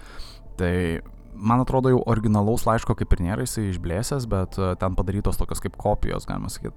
Tai 0.60 0.74
man 1.32 1.64
atrodo, 1.64 1.92
jau 1.92 2.02
originalaus 2.12 2.66
laiško 2.68 2.96
kaip 2.98 3.16
ir 3.16 3.24
nėra, 3.26 3.46
jisai 3.46 3.70
išblėsęs, 3.70 4.28
bet 4.30 4.60
ten 4.78 4.98
padarytos 4.98 5.40
tokios 5.40 5.64
kaip 5.64 5.80
kopijos, 5.80 6.28
galima 6.28 6.52
sakyti 6.52 6.76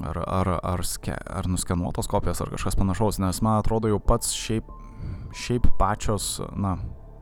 ar, 0.00 0.22
ar, 0.26 0.50
ar, 0.62 0.82
ske, 0.86 1.12
ar 1.12 1.48
nuskenuotos 1.50 2.08
kopijos 2.10 2.40
ar 2.42 2.52
kažkas 2.54 2.76
panašaus, 2.78 3.20
nes 3.22 3.40
man 3.44 3.60
atrodo 3.60 3.90
jau 3.90 4.00
pats 4.00 4.32
šiaip, 4.36 4.68
šiaip 5.36 5.68
pačios, 5.80 6.38
na, 6.56 6.76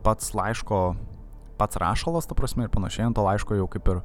pats 0.05 0.33
laiško, 0.37 0.81
pats 1.59 1.79
rašalas, 1.81 2.29
ta 2.29 2.37
prasme, 2.37 2.65
ir 2.65 2.73
panašiai 2.73 3.09
ant 3.09 3.17
to 3.17 3.25
laiško 3.25 3.59
jau 3.59 3.67
kaip 3.71 3.91
ir 3.93 4.03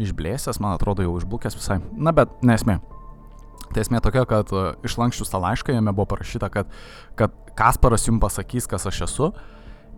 išblėsęs, 0.00 0.60
man 0.62 0.76
atrodo 0.76 1.04
jau 1.04 1.16
išblūkęs 1.20 1.58
visai. 1.58 1.78
Na, 1.94 2.14
bet 2.16 2.32
nesmė. 2.46 2.80
Tai 3.70 3.82
esmė 3.84 4.00
tokia, 4.02 4.24
kad 4.26 4.50
uh, 4.54 4.72
išlankščius 4.86 5.30
tą 5.30 5.38
laišką 5.44 5.76
jame 5.76 5.92
buvo 5.94 6.08
parašyta, 6.10 6.50
kad, 6.50 6.70
kad 7.18 7.34
Kasparas 7.58 8.08
jums 8.08 8.22
pasakys, 8.22 8.66
kas 8.70 8.88
aš 8.90 9.04
esu 9.06 9.28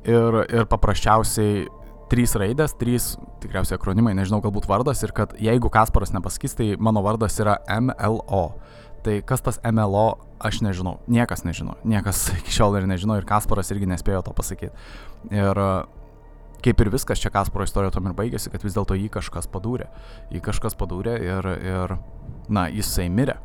ir, 0.04 0.42
ir 0.50 0.66
paprasčiausiai 0.68 1.64
trys 2.12 2.34
raidės, 2.36 2.74
trys 2.76 3.14
tikriausiai 3.40 3.78
akronimai, 3.78 4.12
nežinau, 4.18 4.42
galbūt 4.44 4.68
vardas 4.68 5.00
ir 5.06 5.14
kad 5.16 5.32
jeigu 5.40 5.70
Kasparas 5.72 6.12
nepasakys, 6.12 6.56
tai 6.58 6.68
mano 6.76 7.00
vardas 7.04 7.38
yra 7.40 7.56
MLO. 7.80 8.44
Tai 9.02 9.16
kas 9.26 9.42
tas 9.42 9.58
MLO, 9.66 10.06
aš 10.42 10.60
nežinau, 10.62 10.98
niekas 11.10 11.46
nežino, 11.46 11.78
niekas 11.88 12.28
iki 12.38 12.52
šiol 12.54 12.76
ir 12.78 12.86
nežino 12.90 13.16
ir 13.18 13.26
Kasparas 13.28 13.72
irgi 13.74 13.88
nespėjo 13.90 14.20
to 14.28 14.36
pasakyti. 14.36 14.70
Ir 15.32 15.62
kaip 16.64 16.83
ir 16.83 16.90
viskas 16.92 17.22
čia 17.22 17.33
Kasparo 17.35 17.66
istorija 17.66 17.92
tom 17.94 18.11
ir 18.11 18.16
baigėsi, 18.18 18.51
kad 18.53 18.64
vis 18.64 18.77
dėlto 18.77 18.96
jį 18.98 19.09
kažkas 19.12 19.48
padūrė. 19.53 19.88
Jį 20.35 20.42
kažkas 20.44 20.77
padūrė 20.79 21.16
ir, 21.22 21.48
ir 21.62 21.96
na, 22.53 22.68
jisai 22.72 23.09
mirė. 23.12 23.38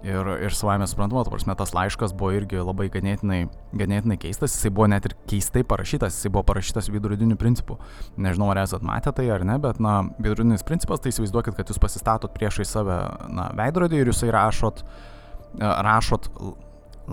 Ir, 0.00 0.24
ir 0.40 0.54
savame 0.56 0.86
suprantama, 0.88 1.26
tu 1.26 1.32
prasme, 1.34 1.52
tas 1.60 1.74
laiškas 1.76 2.14
buvo 2.16 2.30
irgi 2.32 2.62
labai 2.64 2.86
ganėtinai, 2.88 3.42
ganėtinai 3.76 4.16
keistas, 4.22 4.54
jisai 4.56 4.70
buvo 4.72 4.86
net 4.88 5.04
ir 5.04 5.14
keistai 5.28 5.60
parašytas, 5.68 6.16
jisai 6.16 6.32
buvo 6.32 6.42
parašytas 6.48 6.88
viduriniu 6.88 7.36
principu. 7.40 7.76
Nežinau, 8.16 8.48
ar 8.54 8.62
esat 8.62 8.86
matę 8.86 9.12
tai 9.12 9.28
ar 9.28 9.44
ne, 9.44 9.58
bet, 9.60 9.76
na, 9.76 9.98
vidurinis 10.16 10.64
principas, 10.64 11.04
tai 11.04 11.12
įsivaizduokit, 11.12 11.58
kad 11.58 11.68
jūs 11.68 11.82
pasistatot 11.82 12.32
priešai 12.32 12.64
save, 12.64 12.96
na, 13.28 13.50
veidrodį 13.60 14.00
ir 14.00 14.08
jūs 14.08 14.24
rašot, 14.32 14.80
rašot 15.60 16.32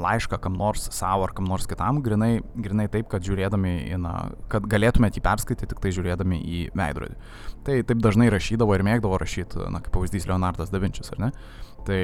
laišką 0.01 0.39
kam 0.43 0.57
nors 0.59 0.87
savo 0.95 1.25
ar 1.27 1.33
kam 1.37 1.47
nors 1.49 1.67
kitam, 1.69 2.01
grinai, 2.05 2.39
grinai 2.55 2.87
taip, 2.91 3.09
kad 3.11 3.25
žiūrėdami 3.25 3.73
na, 4.01 4.13
kad 4.51 4.67
galėtumėte 4.69 5.19
jį 5.19 5.25
perskaityti 5.25 5.71
tik 5.73 5.81
tai 5.83 5.93
žiūrėdami 5.95 6.39
į 6.41 6.61
veidrodį. 6.77 7.17
Tai 7.67 7.79
taip 7.89 8.03
dažnai 8.03 8.29
rašydavo 8.33 8.77
ir 8.77 8.85
mėgdavo 8.87 9.19
rašyti, 9.21 9.67
na, 9.73 9.81
kaip 9.83 9.95
pavyzdys 9.95 10.29
Leonardas 10.29 10.73
da 10.73 10.81
Vinčius, 10.83 11.11
ar 11.15 11.27
ne? 11.27 11.31
Tai 11.87 11.99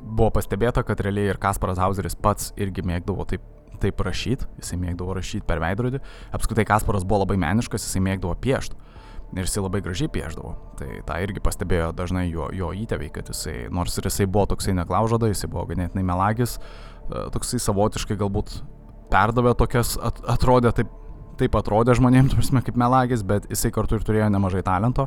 buvo 0.00 0.30
pastebėta, 0.36 0.84
kad 0.86 1.00
realiai 1.04 1.32
ir 1.32 1.40
Kasparas 1.40 1.80
Hauseris 1.80 2.16
pats 2.16 2.52
irgi 2.60 2.84
mėgdavo 2.86 3.26
taip, 3.28 3.44
taip 3.80 4.00
rašyti, 4.04 4.48
jisai 4.60 4.78
mėgdavo 4.80 5.16
rašyti 5.16 5.46
per 5.48 5.62
veidrodį. 5.62 6.00
Apskritai 6.36 6.66
Kasparas 6.68 7.06
buvo 7.06 7.24
labai 7.24 7.38
meniškas, 7.40 7.86
jisai 7.86 8.02
mėgdavo 8.08 8.36
piešti. 8.44 8.78
Ir 9.30 9.46
jisai 9.46 9.62
labai 9.62 9.78
gražiai 9.84 10.10
pieždavo. 10.10 10.56
Tai 10.78 10.88
tą 11.06 11.16
irgi 11.22 11.42
pastebėjo 11.44 11.92
dažnai 11.94 12.24
jo, 12.32 12.48
jo 12.56 12.72
įtėviai, 12.74 13.12
kad 13.14 13.30
jisai, 13.30 13.68
nors 13.70 13.94
ir 14.00 14.08
jisai 14.08 14.26
buvo 14.26 14.48
toksai 14.50 14.74
neklaužada, 14.74 15.30
jisai 15.30 15.50
buvo 15.52 15.68
ganėtinai 15.70 16.02
melagis, 16.06 16.56
e, 16.58 17.28
toksai 17.36 17.60
savotiškai 17.62 18.18
galbūt 18.18 18.56
perdavė 19.12 19.54
tokias, 19.58 19.94
at, 20.02 20.18
atrodė 20.34 20.74
taip, 20.74 20.90
taip 21.38 21.54
atrodė 21.60 21.94
žmonėms, 21.98 22.34
prasme, 22.34 22.64
kaip 22.66 22.80
melagis, 22.80 23.22
bet 23.26 23.46
jisai 23.52 23.70
kartu 23.74 24.00
ir 24.00 24.06
turėjo 24.06 24.32
nemažai 24.34 24.64
talento. 24.66 25.06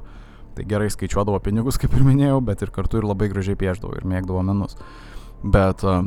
Tai 0.54 0.64
gerai 0.70 0.88
skaičiuodavo 0.94 1.40
pinigus, 1.44 1.80
kaip 1.82 1.96
ir 1.98 2.06
minėjau, 2.06 2.40
bet 2.46 2.62
ir 2.64 2.72
kartu 2.72 3.02
ir 3.02 3.08
labai 3.10 3.28
gražiai 3.32 3.58
pieždavo 3.60 3.98
ir 3.98 4.08
mėgdavo 4.08 4.44
menus. 4.46 4.78
Bet 5.44 5.84
uh, 5.84 6.06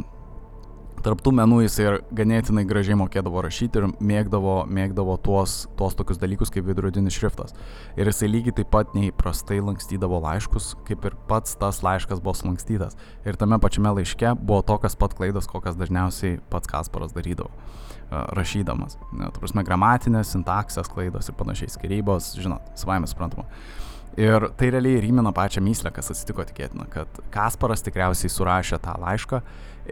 tarptų 1.04 1.32
menų 1.38 1.60
jis 1.64 1.78
ir 1.82 1.98
ganėtinai 2.16 2.64
gražiai 2.68 2.96
mokėdavo 3.00 3.42
rašyti 3.44 3.80
ir 3.80 3.86
mėgdavo, 3.98 4.56
mėgdavo 4.70 5.16
tuos, 5.24 5.58
tuos 5.78 5.96
tokius 5.98 6.20
dalykus 6.22 6.52
kaip 6.54 6.66
vidurodinis 6.68 7.16
šriftas. 7.16 7.56
Ir 7.98 8.10
jisai 8.10 8.30
lygiai 8.30 8.56
taip 8.60 8.70
pat 8.74 8.94
neįprastai 8.96 9.58
lankstydavo 9.64 10.20
laiškus, 10.24 10.74
kaip 10.88 11.06
ir 11.08 11.16
pats 11.30 11.56
tas 11.60 11.82
laiškas 11.86 12.22
buvo 12.24 12.36
slankstytas. 12.38 12.98
Ir 13.26 13.38
tame 13.40 13.58
pačiame 13.62 13.94
laiške 13.98 14.36
buvo 14.40 14.62
tokias 14.66 14.98
pat 14.98 15.16
klaidas, 15.18 15.48
kokias 15.50 15.78
dažniausiai 15.80 16.40
pats 16.52 16.70
Kasparas 16.70 17.16
darydavo 17.16 17.50
rašydamas. 18.10 18.98
Na, 19.16 19.32
prasme, 19.34 19.64
gramatinės, 19.66 20.30
sintaksės 20.34 20.90
klaidos 20.92 21.30
ir 21.30 21.36
panašiai, 21.38 21.72
skirybos, 21.72 22.34
žinot, 22.38 22.70
savaime 22.78 23.08
suprantama. 23.10 23.48
Ir 24.16 24.46
tai 24.56 24.70
realiai 24.72 25.02
rymina 25.04 25.28
pačią 25.36 25.60
myslę, 25.60 25.90
kas 25.92 26.08
atsitiko 26.14 26.44
tikėtina, 26.48 26.86
kad 26.88 27.18
Kasparas 27.34 27.84
tikriausiai 27.84 28.32
surašė 28.32 28.78
tą 28.80 28.94
laišką 29.02 29.42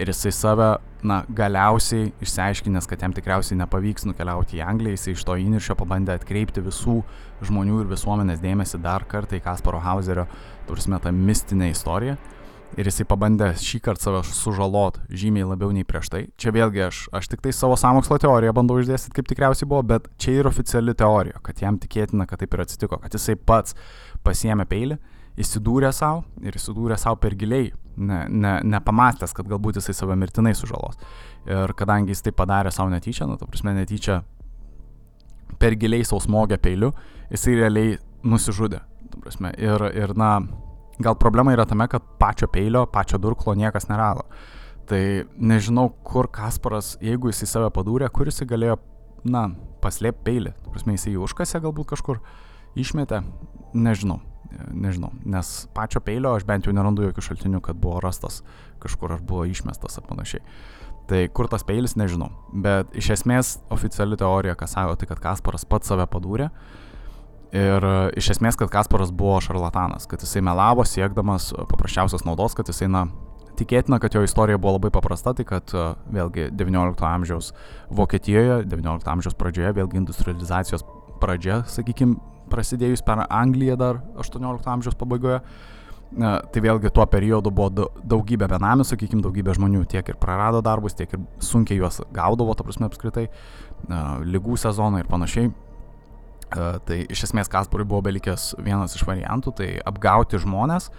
ir 0.01 0.09
jisai 0.09 0.33
save, 0.33 0.69
na, 1.05 1.19
galiausiai 1.29 2.09
išsiaiškinęs, 2.25 2.89
kad 2.89 3.05
jam 3.05 3.13
tikriausiai 3.13 3.59
nepavyks 3.61 4.09
nukeliauti 4.09 4.57
į 4.59 4.65
Angliją, 4.65 4.97
jisai 4.97 5.13
iš 5.13 5.27
to 5.29 5.37
įniršio 5.43 5.77
pabandė 5.77 6.17
atkreipti 6.17 6.65
visų 6.65 7.03
žmonių 7.45 7.83
ir 7.83 7.93
visuomenės 7.93 8.41
dėmesį 8.41 8.81
dar 8.87 9.05
kartą 9.11 9.37
į 9.37 9.45
Kasparo 9.45 9.83
Hauserio, 9.85 10.25
tursime 10.71 11.03
tą 11.05 11.13
mistinę 11.13 11.69
istoriją 11.75 12.17
ir 12.79 12.89
jisai 12.89 13.07
pabandė 13.09 13.51
šį 13.61 13.81
kartą 13.85 14.09
save 14.09 14.23
sužalot 14.35 14.99
žymiai 15.13 15.47
labiau 15.47 15.73
nei 15.75 15.87
prieš 15.87 16.11
tai. 16.13 16.23
Čia 16.41 16.53
vėlgi 16.55 16.85
aš, 16.89 17.01
aš 17.15 17.31
tik 17.33 17.45
tai 17.45 17.53
savo 17.55 17.77
samokslo 17.81 18.19
teoriją 18.23 18.55
bandau 18.57 18.81
išdėstyti, 18.83 19.15
kaip 19.19 19.31
tikriausiai 19.31 19.69
buvo, 19.71 19.83
bet 19.95 20.09
čia 20.21 20.39
yra 20.41 20.51
oficiali 20.53 20.95
teorija, 20.99 21.41
kad 21.45 21.63
jam 21.63 21.79
tikėtina, 21.81 22.27
kad 22.31 22.43
taip 22.43 22.55
ir 22.55 22.65
atsitiko, 22.65 22.99
kad 23.03 23.15
jisai 23.15 23.37
pats 23.39 23.77
pasiemė 24.27 24.67
peilį, 24.71 24.99
įsidūrė 25.41 25.91
savo 25.95 26.23
ir 26.43 26.55
įsidūrė 26.59 26.99
savo 27.01 27.19
per 27.23 27.35
giliai, 27.39 27.73
ne, 27.97 28.21
ne, 28.31 28.55
nepamastęs, 28.75 29.35
kad 29.35 29.49
galbūt 29.51 29.81
jisai 29.81 29.95
save 29.97 30.19
mirtinai 30.19 30.55
sužalos. 30.59 30.99
Ir 31.51 31.75
kadangi 31.79 32.15
jis 32.15 32.23
tai 32.27 32.35
padarė 32.37 32.73
savo 32.75 32.93
netyčia, 32.93 33.27
nu, 33.31 33.39
ta 33.39 33.49
prasme, 33.51 33.75
netyčia 33.77 34.23
per 35.59 35.77
giliai 35.79 36.07
sausmogę 36.07 36.59
peiliu, 36.63 36.93
jisai 37.33 37.59
realiai 37.61 37.97
nusižudė. 38.27 38.83
Prasme, 39.15 39.53
ir, 39.63 39.83
ir, 39.95 40.15
na, 40.19 40.37
Gal 40.99 41.15
problema 41.19 41.53
yra 41.53 41.65
tame, 41.67 41.89
kad 41.91 42.03
pačio 42.19 42.47
peilio, 42.49 42.87
pačio 42.87 43.19
durklo 43.19 43.55
niekas 43.55 43.89
nerado. 43.89 44.27
Tai 44.87 45.25
nežinau, 45.37 45.89
kur 46.05 46.29
Kasparas, 46.31 46.95
jeigu 47.03 47.33
jis 47.33 47.47
į 47.47 47.51
save 47.51 47.71
padūrė, 47.75 48.11
kur 48.15 48.29
jis 48.31 48.45
galėjo, 48.47 48.77
na, 49.25 49.49
paslėpti 49.83 50.23
peilį. 50.29 50.53
Prasme, 50.69 50.95
jis 50.95 51.09
jį 51.09 51.17
užkasė 51.25 51.63
galbūt 51.65 51.89
kažkur, 51.95 52.21
išmetė, 52.79 53.23
nežinau, 53.75 54.21
nežinau. 54.71 55.11
Nes 55.25 55.55
pačio 55.75 56.05
peilio 56.05 56.37
aš 56.37 56.47
bent 56.47 56.69
jau 56.69 56.77
nerandu 56.77 57.09
jokių 57.09 57.27
šaltinių, 57.31 57.63
kad 57.65 57.81
buvo 57.81 57.99
rastas 58.05 58.43
kažkur 58.85 59.17
ar 59.17 59.25
buvo 59.25 59.49
išmestas 59.51 59.99
ar 59.99 60.07
panašiai. 60.07 60.45
Tai 61.09 61.27
kur 61.37 61.49
tas 61.51 61.65
peilis, 61.67 61.99
nežinau. 62.01 62.31
Bet 62.53 62.95
iš 62.97 63.11
esmės 63.19 63.57
oficiali 63.73 64.17
teorija, 64.21 64.55
kas 64.57 64.77
sako, 64.77 64.95
tai 65.01 65.09
kad 65.11 65.21
Kasparas 65.25 65.67
pats 65.69 65.91
save 65.91 66.07
padūrė. 66.13 66.53
Uh, 66.53 66.84
Ir 67.55 67.85
e, 67.87 67.95
iš 68.19 68.33
esmės, 68.35 68.57
kad 68.59 68.73
Kasparas 68.73 69.12
buvo 69.14 69.37
šarlatanas, 69.45 70.09
kad 70.11 70.23
jisai 70.25 70.43
melavo 70.43 70.83
siekdamas 70.88 71.53
paprasčiausios 71.71 72.25
naudos, 72.27 72.57
kad 72.59 72.67
jisai, 72.67 72.88
na, 72.90 73.05
tikėtina, 73.55 74.01
kad 74.03 74.17
jo 74.17 74.25
istorija 74.27 74.59
buvo 74.59 74.75
labai 74.75 74.90
paprasta, 74.95 75.37
tai 75.38 75.47
kad 75.47 75.71
e, 75.71 75.85
vėlgi 76.17 76.49
XIX 76.51 77.07
amžiaus 77.12 77.53
Vokietijoje, 77.95 78.64
XIX 78.67 79.12
amžiaus 79.12 79.38
pradžioje, 79.38 79.71
vėlgi 79.77 80.01
industrializacijos 80.03 80.83
pradžia, 81.23 81.61
sakykime, 81.71 82.19
prasidėjus 82.51 83.05
per 83.07 83.23
Angliją 83.29 83.79
dar 83.79 84.01
XVIII 84.19 84.73
amžiaus 84.73 84.99
pabaigoje, 84.99 85.38
na, 86.19 86.33
tai 86.51 86.62
vėlgi 86.64 86.90
tuo 86.95 87.07
periodu 87.11 87.53
buvo 87.55 87.87
daugybė 88.03 88.49
benamių, 88.51 88.87
sakykime, 88.88 89.23
daugybė 89.23 89.55
žmonių 89.61 89.85
tiek 89.95 90.11
ir 90.11 90.19
prarado 90.19 90.59
darbus, 90.62 90.99
tiek 90.99 91.14
ir 91.14 91.23
sunkiai 91.43 91.79
juos 91.79 92.03
gaudavo, 92.14 92.59
ta 92.59 92.67
prasme, 92.67 92.90
apskritai, 92.90 93.29
lygų 94.27 94.59
sezoną 94.67 95.05
ir 95.05 95.11
panašiai. 95.11 95.55
E, 96.55 96.71
tai 96.87 97.03
iš 97.11 97.27
esmės 97.29 97.51
Kasparui 97.51 97.87
buvo 97.88 98.05
belikęs 98.07 98.55
vienas 98.62 98.95
iš 98.97 99.05
variantų, 99.09 99.55
tai 99.59 99.69
apgauti 99.87 100.38
žmonės 100.43 100.90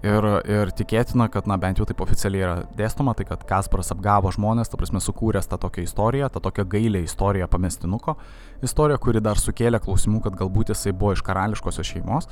ir, 0.00 0.26
ir 0.48 0.70
tikėtina, 0.76 1.28
kad, 1.32 1.48
na 1.50 1.58
bent 1.60 1.80
jau 1.80 1.86
taip 1.88 2.00
oficialiai 2.04 2.44
yra 2.44 2.54
dėstoma, 2.78 3.14
tai 3.18 3.26
kad 3.28 3.42
Kasparas 3.48 3.92
apgavo 3.94 4.32
žmonės, 4.34 4.70
ta 4.70 4.78
prasme 4.80 5.02
sukūręs 5.02 5.50
tą 5.50 5.58
tokią 5.62 5.86
istoriją, 5.88 6.30
tą 6.32 6.42
tokią 6.44 6.66
gailę 6.76 7.02
istoriją 7.06 7.50
pamestinuko, 7.50 8.16
istoriją, 8.64 9.00
kuri 9.02 9.24
dar 9.24 9.40
sukėlė 9.40 9.82
klausimų, 9.82 10.22
kad 10.28 10.38
galbūt 10.38 10.72
jisai 10.74 10.94
buvo 10.94 11.16
iš 11.16 11.24
karališkosios 11.26 11.92
šeimos. 11.92 12.30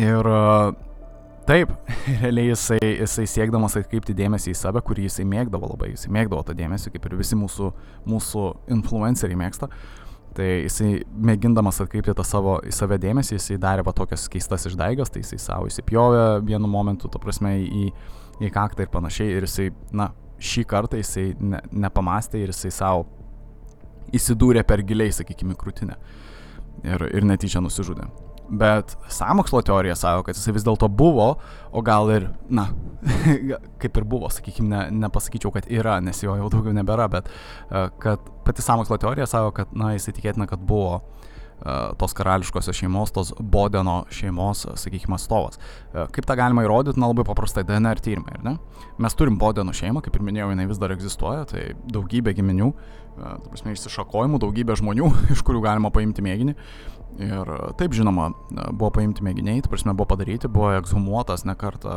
Ir 0.00 0.28
taip, 1.48 1.74
realiai 2.22 2.52
jisai, 2.52 2.78
jisai 2.80 3.26
siekdamas 3.28 3.76
atkreipti 3.80 4.16
dėmesį 4.16 4.54
į 4.54 4.60
save, 4.62 4.84
kurį 4.86 5.08
jisai 5.10 5.26
mėgdavo 5.28 5.74
labai, 5.74 5.92
jisai 5.96 6.14
mėgdavo 6.14 6.46
tą 6.46 6.56
dėmesį, 6.56 6.94
kaip 6.94 7.10
ir 7.10 7.18
visi 7.18 7.38
mūsų, 7.38 7.72
mūsų 8.08 8.46
influenceriai 8.78 9.42
mėgsta. 9.42 9.68
Tai 10.36 10.46
jisai 10.46 11.02
mėgindamas 11.28 11.82
atkreipti 11.84 12.14
tą 12.16 12.24
savo 12.24 12.56
į 12.64 12.72
save 12.72 12.96
dėmesį, 13.02 13.36
jisai 13.36 13.58
darė 13.60 13.84
va 13.84 13.92
tokias 13.96 14.24
keistas 14.32 14.64
išdaigas, 14.70 15.12
tai 15.12 15.20
jisai 15.20 15.38
savo 15.42 15.68
įsipjovė 15.68 16.24
vienu 16.48 16.70
momentu, 16.72 17.10
to 17.12 17.20
prasme, 17.20 17.52
į, 17.60 17.90
į 18.40 18.52
kaktą 18.54 18.86
ir 18.86 18.92
panašiai. 18.92 19.36
Ir 19.36 19.48
jisai, 19.48 19.68
na, 19.92 20.08
šį 20.42 20.64
kartą 20.70 21.00
jisai 21.00 21.32
ne, 21.36 21.60
nepamastė 21.84 22.40
ir 22.42 22.54
jisai 22.54 22.72
savo 22.72 23.06
įsidūrė 24.16 24.64
per 24.68 24.84
giliai, 24.88 25.12
sakykime, 25.14 25.56
krūtinę. 25.58 25.98
Ir, 26.82 27.08
ir 27.12 27.28
netyčia 27.28 27.60
nusižudė. 27.62 28.08
Bet 28.48 28.96
samokslo 29.08 29.62
teorija 29.62 29.94
savo, 29.96 30.24
kad 30.26 30.36
jisai 30.36 30.52
vis 30.56 30.64
dėlto 30.66 30.88
buvo, 30.92 31.28
o 31.72 31.82
gal 31.84 32.10
ir, 32.12 32.28
na, 32.52 32.66
kaip 33.80 33.96
ir 33.96 34.04
buvo, 34.08 34.28
sakykime, 34.32 34.68
ne, 34.68 34.82
nepasakyčiau, 35.06 35.54
kad 35.54 35.68
yra, 35.72 36.00
nes 36.04 36.20
jo 36.24 36.36
jau 36.36 36.50
daugiau 36.52 36.74
nebėra, 36.76 37.08
bet 37.12 37.30
e, 37.30 37.86
kad 38.02 38.28
pati 38.44 38.64
samokslo 38.64 38.98
teorija 39.00 39.28
savo, 39.30 39.54
kad, 39.56 39.72
na, 39.72 39.94
jisai 39.96 40.12
tikėtina, 40.18 40.48
kad 40.50 40.60
buvo 40.68 40.98
uh, 40.98 41.92
tos 41.96 42.12
karališkosios 42.18 42.76
šeimos, 42.76 43.14
tos 43.14 43.32
Bodeno 43.38 44.02
šeimos, 44.12 44.66
sakykime, 44.82 45.16
atstovas. 45.16 45.60
Uh, 45.92 46.04
kaip 46.12 46.26
tą 46.28 46.36
galima 46.36 46.66
įrodyti, 46.66 47.00
na 47.00 47.08
labai 47.08 47.24
paprastai, 47.28 47.64
DNR 47.68 48.02
tyrimai, 48.02 48.36
ar 48.40 48.44
ne? 48.50 48.56
Mes 49.00 49.16
turim 49.16 49.38
Bodeno 49.40 49.72
šeimą, 49.76 50.02
kaip 50.04 50.18
ir 50.18 50.26
minėjau, 50.26 50.50
jinai 50.52 50.66
vis 50.68 50.82
dar 50.82 50.92
egzistuoja, 50.92 51.46
tai 51.54 51.70
daugybė 51.94 52.34
giminių, 52.36 52.72
prasme, 53.48 53.74
išsišakojimų, 53.76 54.40
daugybė 54.42 54.76
žmonių, 54.80 55.12
iš 55.34 55.44
kurių 55.46 55.62
galima 55.64 55.92
paimti 55.94 56.24
mėginį. 56.24 56.56
Ir 57.20 57.48
taip, 57.76 57.92
žinoma, 57.92 58.30
buvo 58.72 58.88
paimti 58.96 59.24
mėginiai, 59.24 59.60
tu 59.62 59.68
prasme, 59.68 59.92
buvo 59.92 60.08
padaryti, 60.14 60.48
buvo 60.48 60.70
ekshumuotas 60.78 61.44
ne 61.44 61.54
kartą 61.60 61.96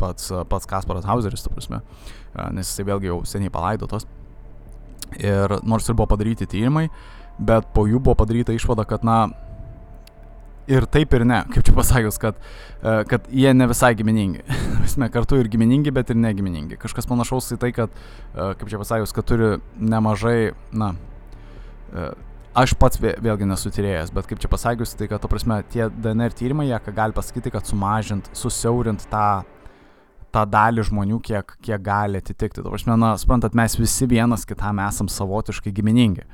pats, 0.00 0.30
pats 0.48 0.68
Kasparas 0.70 1.04
Hauseris, 1.04 1.44
tu 1.44 1.52
prasme, 1.52 1.82
nes 2.56 2.70
jisai 2.70 2.86
vėlgi 2.88 3.10
jau 3.10 3.18
seniai 3.28 3.52
palaidotas. 3.52 4.08
Ir 5.20 5.58
nors 5.68 5.86
ir 5.88 5.98
buvo 5.98 6.08
padaryti 6.14 6.48
tyrimai, 6.48 6.88
bet 7.38 7.68
po 7.76 7.84
jų 7.90 8.00
buvo 8.00 8.16
padaryta 8.22 8.56
išvada, 8.56 8.86
kad, 8.88 9.04
na, 9.04 9.26
ir 10.70 10.88
taip 10.88 11.12
ir 11.14 11.26
ne, 11.28 11.42
kaip 11.52 11.66
čia 11.66 11.76
pasakius, 11.76 12.18
kad, 12.22 12.38
kad 13.10 13.28
jie 13.28 13.52
ne 13.54 13.68
visai 13.70 13.92
giminingi. 13.98 14.44
Mes 14.80 14.96
kartu 15.12 15.38
ir 15.40 15.50
giminingi, 15.52 15.92
bet 15.94 16.12
ir 16.12 16.18
negiminingi. 16.20 16.80
Kažkas 16.80 17.08
panašaus 17.10 17.52
į 17.54 17.60
tai, 17.60 17.74
kad, 17.76 17.92
kaip 18.32 18.68
čia 18.70 18.80
pasakius, 18.80 19.12
kad 19.16 19.28
turi 19.28 19.56
nemažai, 19.76 20.54
na, 20.72 20.94
aš 22.54 22.74
pats 22.78 23.00
vėlgi 23.02 23.48
nesu 23.48 23.72
tyrėjas, 23.74 24.12
bet 24.14 24.28
kaip 24.30 24.40
čia 24.42 24.50
pasakius, 24.50 24.94
tai 24.98 25.08
kad, 25.10 25.22
to 25.22 25.30
prasme, 25.30 25.58
tie 25.72 25.88
DNR 25.90 26.34
tyrimai, 26.36 26.68
jie 26.68 26.78
gali 26.94 27.16
pasakyti, 27.16 27.52
kad 27.54 27.66
sumažint, 27.68 28.30
susiaurint 28.36 29.06
tą, 29.10 29.44
tą 30.34 30.44
dalį 30.50 30.86
žmonių, 30.90 31.20
kiek, 31.24 31.56
kiek 31.64 31.82
gali 31.84 32.20
atitikti. 32.22 32.62
To 32.62 32.72
prasme, 32.72 32.96
na, 33.00 33.14
suprantat, 33.20 33.56
mes 33.58 33.78
visi 33.78 34.08
vienas 34.10 34.46
kitam 34.48 34.82
esam 34.86 35.10
savotiškai 35.10 35.74
giminingi. 35.74 36.26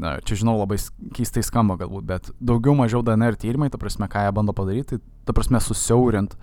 Na, 0.00 0.16
čia 0.24 0.38
žinau, 0.38 0.54
labai 0.60 0.78
keistai 1.16 1.42
skamba 1.44 1.76
galbūt, 1.80 2.06
bet 2.06 2.30
daugiau 2.38 2.76
mažiau 2.78 3.02
DNR 3.04 3.36
tyrimai, 3.40 3.70
ta 3.72 3.80
prasme, 3.80 4.08
ką 4.10 4.22
jie 4.26 4.32
bando 4.36 4.54
padaryti, 4.56 4.96
tai 4.96 5.28
ta 5.28 5.36
prasme, 5.36 5.60
susiaurint 5.60 6.36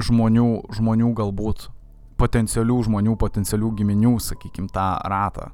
žmonių, 0.00 0.50
žmonių 0.78 1.12
galbūt 1.18 1.68
potencialių 2.20 2.76
žmonių, 2.86 3.16
potencialių 3.20 3.72
giminių, 3.80 4.14
sakykim, 4.22 4.68
tą 4.72 4.92
ratą. 5.08 5.50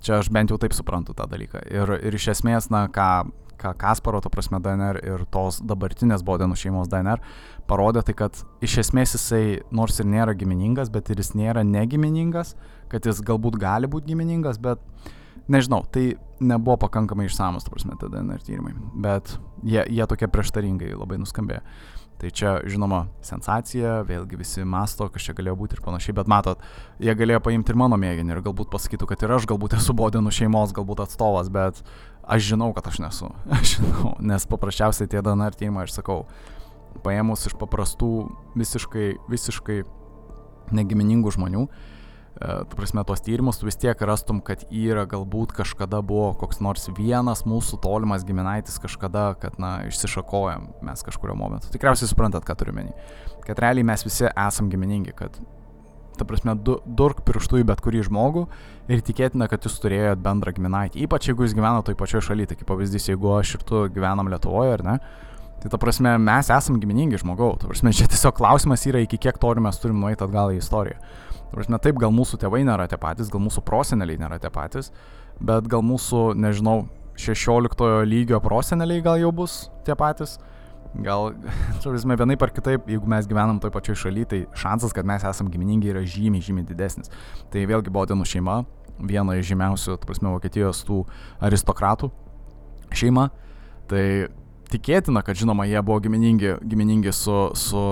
Čia 0.00 0.20
aš 0.20 0.30
bent 0.32 0.52
jau 0.52 0.58
taip 0.60 0.74
suprantu 0.76 1.14
tą 1.16 1.26
dalyką. 1.28 1.62
Ir, 1.68 1.92
ir 2.00 2.16
iš 2.16 2.30
esmės, 2.34 2.70
na, 2.72 2.86
ką, 2.92 3.28
ką 3.60 3.74
Kasparo, 3.80 4.22
to 4.24 4.32
prasme, 4.32 4.60
DNR 4.64 5.00
ir 5.04 5.26
tos 5.32 5.60
dabartinės 5.60 6.24
Bodenų 6.26 6.56
šeimos 6.56 6.88
DNR 6.92 7.20
parodė, 7.68 8.02
tai 8.06 8.16
kad 8.16 8.40
iš 8.64 8.78
esmės 8.86 9.14
jisai 9.18 9.60
nors 9.76 10.00
ir 10.00 10.08
nėra 10.08 10.34
giminingas, 10.38 10.90
bet 10.92 11.12
ir 11.12 11.20
jis 11.20 11.34
nėra 11.36 11.64
negiminingas, 11.66 12.56
kad 12.92 13.06
jis 13.06 13.20
galbūt 13.26 13.60
gali 13.60 13.90
būti 13.90 14.14
giminingas, 14.14 14.58
bet 14.62 14.80
nežinau, 15.50 15.84
tai 15.92 16.14
nebuvo 16.40 16.78
pakankamai 16.86 17.28
išsamus, 17.28 17.66
to 17.66 17.74
prasme, 17.74 17.98
tada 18.00 18.18
DNR 18.22 18.42
tyrimai. 18.46 18.72
Bet 19.04 19.36
jie, 19.66 19.82
jie 19.84 20.06
tokie 20.08 20.30
prieštaringai 20.32 20.94
labai 20.96 21.20
nuskambėjo. 21.20 21.60
Tai 22.20 22.28
čia, 22.36 22.50
žinoma, 22.68 23.06
sensacija, 23.24 24.02
vėlgi 24.04 24.36
visi 24.36 24.64
masto, 24.68 25.06
kas 25.08 25.24
čia 25.24 25.32
galėjo 25.38 25.54
būti 25.56 25.78
ir 25.78 25.80
panašiai, 25.86 26.12
bet 26.18 26.28
matot, 26.28 26.60
jie 27.00 27.14
galėjo 27.16 27.40
paimti 27.46 27.72
ir 27.72 27.78
mano 27.80 27.96
mėginį 28.00 28.34
ir 28.34 28.42
galbūt 28.44 28.68
pasakytų, 28.74 29.08
kad 29.08 29.24
ir 29.24 29.32
aš 29.38 29.46
galbūt 29.48 29.78
esu 29.78 29.96
Bodenų 29.96 30.32
šeimos, 30.36 30.74
galbūt 30.76 31.00
atstovas, 31.06 31.48
bet 31.48 31.80
aš 32.20 32.50
žinau, 32.50 32.74
kad 32.76 32.90
aš 32.92 33.00
nesu. 33.00 33.30
Aš 33.56 33.78
žinau, 33.78 34.12
nes 34.20 34.44
paprasčiausiai 34.52 35.08
tie 35.08 35.22
DNR 35.24 35.56
tyrimai, 35.56 35.86
aš 35.88 35.96
sakau, 35.96 36.26
paėmus 37.06 37.46
iš 37.48 37.56
paprastų, 37.56 38.12
visiškai, 38.60 39.06
visiškai 39.32 39.80
negiminingų 40.76 41.32
žmonių, 41.38 41.64
tu 42.38 42.76
prasme, 42.76 43.02
tos 43.04 43.20
tyrimus, 43.20 43.58
tu 43.58 43.66
vis 43.66 43.76
tiek 43.76 44.02
rastum, 44.06 44.38
kad 44.44 44.62
yra 44.70 45.02
galbūt 45.10 45.52
kažkada 45.56 46.00
buvo 46.06 46.30
koks 46.40 46.62
nors 46.64 46.86
vienas 46.96 47.42
mūsų 47.48 47.80
tolimas 47.82 48.24
giminaitis 48.24 48.78
kažkada, 48.80 49.34
kad, 49.40 49.58
na, 49.60 49.80
išsišakojam 49.90 50.68
mes 50.86 51.04
kažkurio 51.06 51.36
momentu. 51.36 51.72
Tikriausiai 51.74 52.08
suprantat, 52.08 52.46
ką 52.46 52.56
turiu 52.60 52.76
menį. 52.76 52.94
Kad 53.44 53.60
realiai 53.60 53.86
mes 53.86 54.06
visi 54.06 54.28
esam 54.30 54.70
giminingi, 54.72 55.12
kad, 55.18 55.36
ta 56.16 56.26
prasme, 56.28 56.54
du, 56.54 56.78
durk 56.86 57.24
pirštų 57.26 57.62
į 57.62 57.66
bet 57.72 57.82
kurį 57.84 58.04
žmogų 58.08 58.46
ir 58.92 59.02
tikėtina, 59.04 59.48
kad 59.50 59.66
jūs 59.66 59.80
turėjot 59.82 60.22
bendrą 60.22 60.54
giminaitį. 60.56 61.02
Ypač 61.06 61.30
jeigu 61.30 61.44
jūs 61.44 61.56
gyvenate 61.56 61.90
toj 61.90 61.98
pačioj 61.98 62.24
šalyje, 62.30 62.52
tai 62.52 62.60
kaip 62.60 62.70
pavyzdys, 62.70 63.10
jeigu 63.10 63.34
aš 63.36 63.56
ir 63.58 63.66
tu 63.66 63.82
gyvenam 63.92 64.30
Lietuvoje, 64.32 64.78
ar 64.78 64.86
ne? 64.86 64.96
Tai 65.60 65.68
ta 65.74 65.80
prasme, 65.80 66.14
mes 66.16 66.48
esam 66.48 66.78
giminingi 66.80 67.20
žmogau. 67.20 67.52
Ta 67.60 67.68
prasme, 67.68 67.92
čia 67.96 68.06
tiesiog 68.08 68.38
klausimas 68.38 68.86
yra, 68.88 69.02
iki 69.04 69.18
kiek 69.20 69.36
toli 69.40 69.60
mes 69.60 69.76
turim 69.80 70.00
nueiti 70.00 70.24
atgal 70.24 70.54
į 70.54 70.62
istoriją. 70.62 70.96
Prasme, 71.50 71.80
taip, 71.82 71.98
gal 71.98 72.12
mūsų 72.14 72.38
tėvai 72.44 72.62
nėra 72.66 72.86
tie 72.90 72.98
patys, 73.00 73.30
gal 73.32 73.42
mūsų 73.42 73.64
proseneliai 73.66 74.20
nėra 74.20 74.38
tie 74.42 74.50
patys, 74.54 74.92
bet 75.42 75.66
gal 75.70 75.82
mūsų, 75.86 76.30
nežinau, 76.38 76.84
16 77.20 78.06
lygio 78.08 78.40
proseneliai 78.40 79.02
gal 79.04 79.18
jau 79.20 79.32
bus 79.34 79.66
tie 79.84 79.96
patys. 79.98 80.38
Gal, 81.04 81.34
žinoma, 81.84 82.16
vienai 82.18 82.36
par 82.40 82.50
kitaip, 82.54 82.88
jeigu 82.90 83.06
mes 83.10 83.28
gyvenam 83.30 83.60
toj 83.62 83.70
pačioj 83.74 83.98
šalyje, 84.06 84.28
tai 84.30 84.40
šansas, 84.58 84.94
kad 84.94 85.06
mes 85.06 85.26
esam 85.26 85.50
giminingi 85.52 85.92
yra 85.92 86.02
žymiai, 86.02 86.42
žymiai 86.42 86.66
didesnis. 86.66 87.12
Tai 87.52 87.62
vėlgi 87.70 87.92
Bodenų 87.94 88.26
šeima, 88.26 88.62
viena 88.98 89.36
iš 89.38 89.52
žymiausių, 89.52 90.00
prasme, 90.06 90.32
Vokietijos 90.34 90.82
tų 90.88 91.04
aristokratų 91.46 92.10
šeima. 92.96 93.28
Tai 93.90 94.04
tikėtina, 94.70 95.22
kad 95.26 95.38
žinoma, 95.38 95.68
jie 95.70 95.78
buvo 95.82 96.00
giminingi, 96.02 96.56
giminingi 96.66 97.14
su, 97.14 97.38
su 97.58 97.84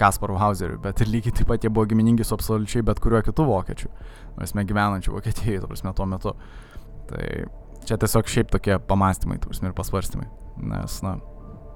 Kasparu 0.00 0.38
Hauseriu, 0.40 0.78
bet 0.82 1.02
ir 1.04 1.10
lygiai 1.12 1.36
taip 1.36 1.50
pat 1.50 1.64
jie 1.64 1.70
buvo 1.72 1.86
giminingi 1.90 2.24
su 2.24 2.34
absoliučiai 2.36 2.84
bet 2.86 3.00
kuriuo 3.04 3.22
kitu 3.26 3.44
vokiečiu. 3.48 3.90
Mes 4.40 4.54
gyvenančiu 4.56 5.16
Vokietijoje, 5.16 5.60
tu 5.60 5.68
prasme, 5.70 5.92
tuo 5.96 6.06
metu. 6.08 6.34
Tai 7.10 7.26
čia 7.88 7.98
tiesiog 8.00 8.30
šiaip 8.30 8.54
tokie 8.54 8.78
pamastymai, 8.88 9.40
tu 9.42 9.50
prasme, 9.50 9.70
ir 9.70 9.76
pasvarstymai. 9.76 10.28
Nes, 10.70 11.00
na, 11.04 11.16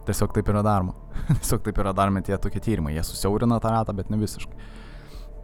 tiesiog 0.09 0.33
taip 0.37 0.49
yra 0.53 0.63
daroma. 0.65 0.95
tiesiog 1.41 1.65
taip 1.67 1.81
yra 1.85 1.93
daromi 1.97 2.25
tie 2.25 2.39
tokie 2.41 2.63
tyrimai. 2.65 2.95
Jie 2.97 3.05
susiaurina 3.07 3.61
tą 3.61 3.73
ratą, 3.75 3.97
bet 3.97 4.13
ne 4.13 4.21
visiškai. 4.21 4.73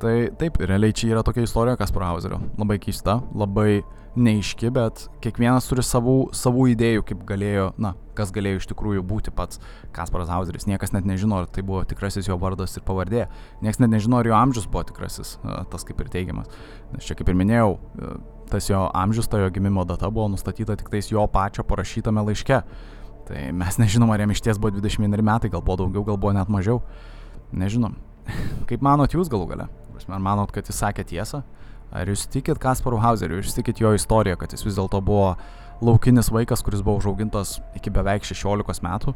Tai 0.00 0.12
taip, 0.40 0.56
realiai 0.64 0.94
čia 0.96 1.10
yra 1.12 1.22
tokia 1.24 1.44
istorija 1.44 1.76
Kasparo 1.76 2.06
Hauserio. 2.08 2.38
Labai 2.56 2.78
keista, 2.80 3.18
labai 3.36 3.82
neiški, 4.16 4.70
bet 4.74 5.02
kiekvienas 5.22 5.68
turi 5.68 5.84
savų, 5.84 6.14
savų 6.34 6.70
idėjų, 6.72 7.02
kaip 7.10 7.20
galėjo, 7.28 7.66
na, 7.80 7.92
kas 8.18 8.32
galėjo 8.34 8.62
iš 8.62 8.68
tikrųjų 8.72 9.04
būti 9.06 9.32
pats 9.34 9.60
Kasparas 9.94 10.30
Hauseris. 10.32 10.64
Niekas 10.70 10.94
net 10.96 11.04
nežino, 11.04 11.42
ar 11.42 11.50
tai 11.52 11.62
buvo 11.66 11.82
tikrasis 11.88 12.30
jo 12.30 12.38
vardas 12.40 12.78
ir 12.78 12.84
pavardė. 12.86 13.26
Niekas 13.60 13.82
net 13.82 13.92
nežino, 13.92 14.18
ar 14.18 14.30
jo 14.30 14.36
amžius 14.38 14.66
buvo 14.70 14.86
tikrasis, 14.88 15.36
tas 15.70 15.84
kaip 15.86 16.00
ir 16.00 16.08
teigiamas. 16.16 16.48
Nes 16.94 17.06
čia 17.06 17.18
kaip 17.18 17.28
ir 17.30 17.38
minėjau, 17.38 17.76
tas 18.50 18.70
jo 18.72 18.86
amžius, 18.96 19.28
ta 19.30 19.42
jo 19.44 19.52
gimimo 19.52 19.84
data 19.86 20.10
buvo 20.10 20.30
nustatyta 20.32 20.78
tik 20.80 20.90
tais 20.90 21.12
jo 21.12 21.26
pačio 21.30 21.66
parašytame 21.68 22.24
laiške. 22.30 22.62
Tai 23.28 23.44
mes 23.54 23.78
nežinom, 23.78 24.10
ar 24.10 24.24
jam 24.24 24.32
iš 24.32 24.42
ties 24.48 24.58
buvo 24.58 24.80
21 24.80 25.22
metai, 25.22 25.52
gal 25.52 25.62
buvo 25.62 25.84
daugiau, 25.84 26.08
gal 26.08 26.18
buvo 26.18 26.32
net 26.34 26.48
mažiau. 26.50 26.80
Nežinom. 27.52 27.94
Kaip 28.68 28.82
manot 28.82 29.14
jūs 29.14 29.30
galų 29.30 29.52
gale? 29.52 29.68
Ar 30.08 30.22
manot, 30.22 30.52
kad 30.54 30.68
jis 30.68 30.80
sakė 30.80 31.04
tiesą? 31.08 31.42
Ar 31.90 32.06
jūs 32.06 32.28
tikit 32.30 32.60
Kasparu 32.62 33.00
Hauseriu, 33.02 33.40
jūs 33.40 33.56
tikit 33.56 33.80
jo 33.82 33.90
istoriją, 33.96 34.38
kad 34.38 34.52
jis 34.54 34.62
vis 34.62 34.78
dėlto 34.78 35.00
buvo 35.02 35.34
laukinis 35.82 36.30
vaikas, 36.30 36.62
kuris 36.62 36.84
buvo 36.86 37.00
užaugintas 37.00 37.58
iki 37.78 37.90
beveik 37.90 38.26
16 38.28 38.84
metų, 38.86 39.14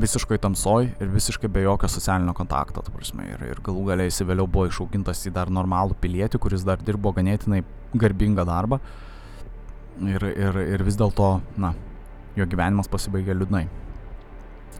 visiškai 0.00 0.38
tamsoj 0.40 0.88
ir 1.02 1.10
visiškai 1.10 1.50
be 1.52 1.64
jokio 1.64 1.90
socialinio 1.90 2.32
kontakto, 2.38 2.82
ta 2.86 2.94
prasme, 2.94 3.26
ir, 3.34 3.42
ir 3.50 3.60
galų 3.66 3.88
galiai 3.90 4.08
jis 4.08 4.22
vėliau 4.24 4.46
buvo 4.48 4.68
išaugintas 4.70 5.24
į 5.26 5.34
dar 5.36 5.50
normalų 5.52 5.98
pilietį, 6.00 6.40
kuris 6.40 6.64
dar 6.64 6.80
dirbo 6.80 7.12
ganėtinai 7.12 7.64
garbingą 7.98 8.46
darbą. 8.48 8.80
Ir, 10.00 10.22
ir, 10.30 10.60
ir 10.76 10.84
vis 10.86 10.96
dėlto, 10.96 11.40
na, 11.60 11.74
jo 12.38 12.46
gyvenimas 12.48 12.88
pasibaigė 12.88 13.34
liūdnai. 13.36 13.66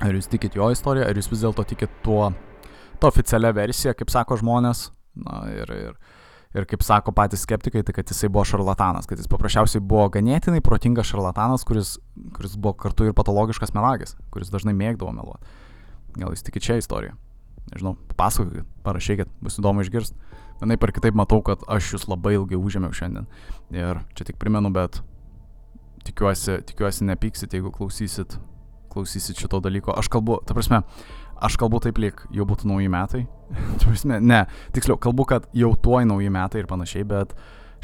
Ar 0.01 0.17
jūs 0.17 0.31
tikit 0.33 0.55
jo 0.57 0.71
istoriją, 0.73 1.11
ar 1.11 1.19
jūs 1.19 1.29
vis 1.29 1.43
dėlto 1.45 1.67
tikit 1.75 1.93
tuo 2.07 2.31
ta 3.01 3.11
oficialia 3.11 3.53
versija, 3.57 3.95
kaip 3.97 4.13
sako 4.13 4.39
žmonės, 4.41 4.89
na, 5.25 5.41
ir, 5.53 5.73
ir, 5.75 5.97
ir 6.57 6.69
kaip 6.71 6.85
sako 6.87 7.15
patys 7.17 7.45
skeptikai, 7.47 7.83
tai 7.87 7.95
kad 7.97 8.13
jisai 8.13 8.31
buvo 8.33 8.45
šarlatanas, 8.49 9.09
kad 9.11 9.21
jis 9.21 9.31
paprasčiausiai 9.31 9.83
buvo 9.83 10.09
ganėtinai 10.13 10.63
protingas 10.65 11.11
šarlatanas, 11.11 11.65
kuris, 11.69 11.97
kuris 12.37 12.57
buvo 12.57 12.77
kartu 12.85 13.09
ir 13.09 13.17
patologiškas 13.17 13.75
melagis, 13.77 14.17
kuris 14.35 14.53
dažnai 14.53 14.77
mėgdavo 14.77 15.15
meluoti. 15.17 15.59
Gal 16.19 16.35
jūs 16.35 16.45
tikite 16.47 16.73
šią 16.73 16.81
istoriją? 16.83 17.17
Nežinau, 17.71 17.95
papasakokit, 18.11 18.67
parašykit, 18.87 19.31
bus 19.45 19.61
įdomu 19.61 19.85
išgirsti. 19.85 20.17
Vienaip 20.61 20.83
ar 20.85 20.93
kitaip 20.93 21.17
matau, 21.17 21.39
kad 21.45 21.63
aš 21.71 21.95
jūs 21.95 22.09
labai 22.11 22.35
ilgai 22.37 22.59
užėmiau 22.59 22.93
šiandien. 22.97 23.29
Ir 23.73 24.03
čia 24.19 24.27
tik 24.29 24.41
primenu, 24.43 24.73
bet 24.75 24.99
tikiuosi, 26.05 26.59
tikiuosi 26.69 27.07
nepyksit, 27.09 27.55
jeigu 27.57 27.73
klausysit, 27.73 28.37
klausysit 28.93 29.41
šito 29.41 29.61
dalyko. 29.65 29.95
Aš 29.97 30.11
kalbu, 30.13 30.41
ta 30.47 30.57
prasme, 30.57 30.83
aš 31.41 31.57
kalbu 31.61 31.81
taip 31.85 31.99
lyg 32.03 32.23
jau 32.35 32.47
būtų 32.49 32.69
nauji 32.71 32.93
metai. 32.93 33.25
ne, 34.33 34.45
tiksliau, 34.77 34.99
kalbu, 35.01 35.27
kad 35.33 35.51
jau 35.57 35.73
tuoj 35.75 36.07
nauji 36.09 36.31
metai 36.33 36.63
ir 36.63 36.71
panašiai, 36.71 37.07
bet 37.09 37.35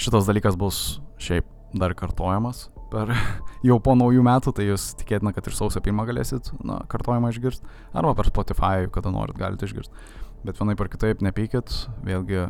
šitas 0.00 0.28
dalykas 0.28 0.58
bus 0.60 1.00
šiaip 1.22 1.48
dar 1.76 1.96
kartojamas 1.98 2.68
per 2.90 3.12
jau 3.66 3.78
po 3.82 3.96
naujų 3.98 4.22
metų, 4.26 4.54
tai 4.56 4.68
jūs 4.68 4.92
tikėtina, 5.00 5.32
kad 5.36 5.48
ir 5.48 5.56
sausio 5.56 5.82
pirmą 5.84 6.06
galėsit 6.08 6.52
na, 6.66 6.80
kartojimą 6.90 7.32
išgirsti, 7.34 7.66
arba 7.96 8.14
per 8.18 8.30
Spotify, 8.30 8.86
kada 8.92 9.12
norit, 9.14 9.38
galite 9.38 9.68
išgirsti. 9.68 10.06
Bet 10.46 10.60
vienaip 10.60 10.82
ar 10.82 10.90
kitaip 10.92 11.24
nepykit, 11.26 11.74
vėlgi 12.06 12.46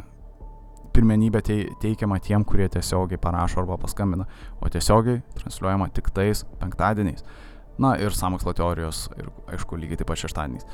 pirmenybė 0.96 1.42
teikiama 1.82 2.18
tiem, 2.24 2.44
kurie 2.48 2.68
tiesiogiai 2.72 3.20
parašo 3.20 3.60
arba 3.62 3.76
paskambina, 3.80 4.26
o 4.60 4.70
tiesiogiai 4.72 5.20
transliuojama 5.36 5.90
tik 5.96 6.10
tais 6.16 6.44
penktadieniais. 6.60 7.24
Na 7.80 7.92
ir 8.00 8.14
samokslo 8.16 8.54
teorijos 8.56 9.02
ir 9.20 9.28
aišku 9.52 9.76
lygiai 9.76 10.00
taip 10.00 10.08
pat 10.08 10.22
šeštadieniais. 10.22 10.64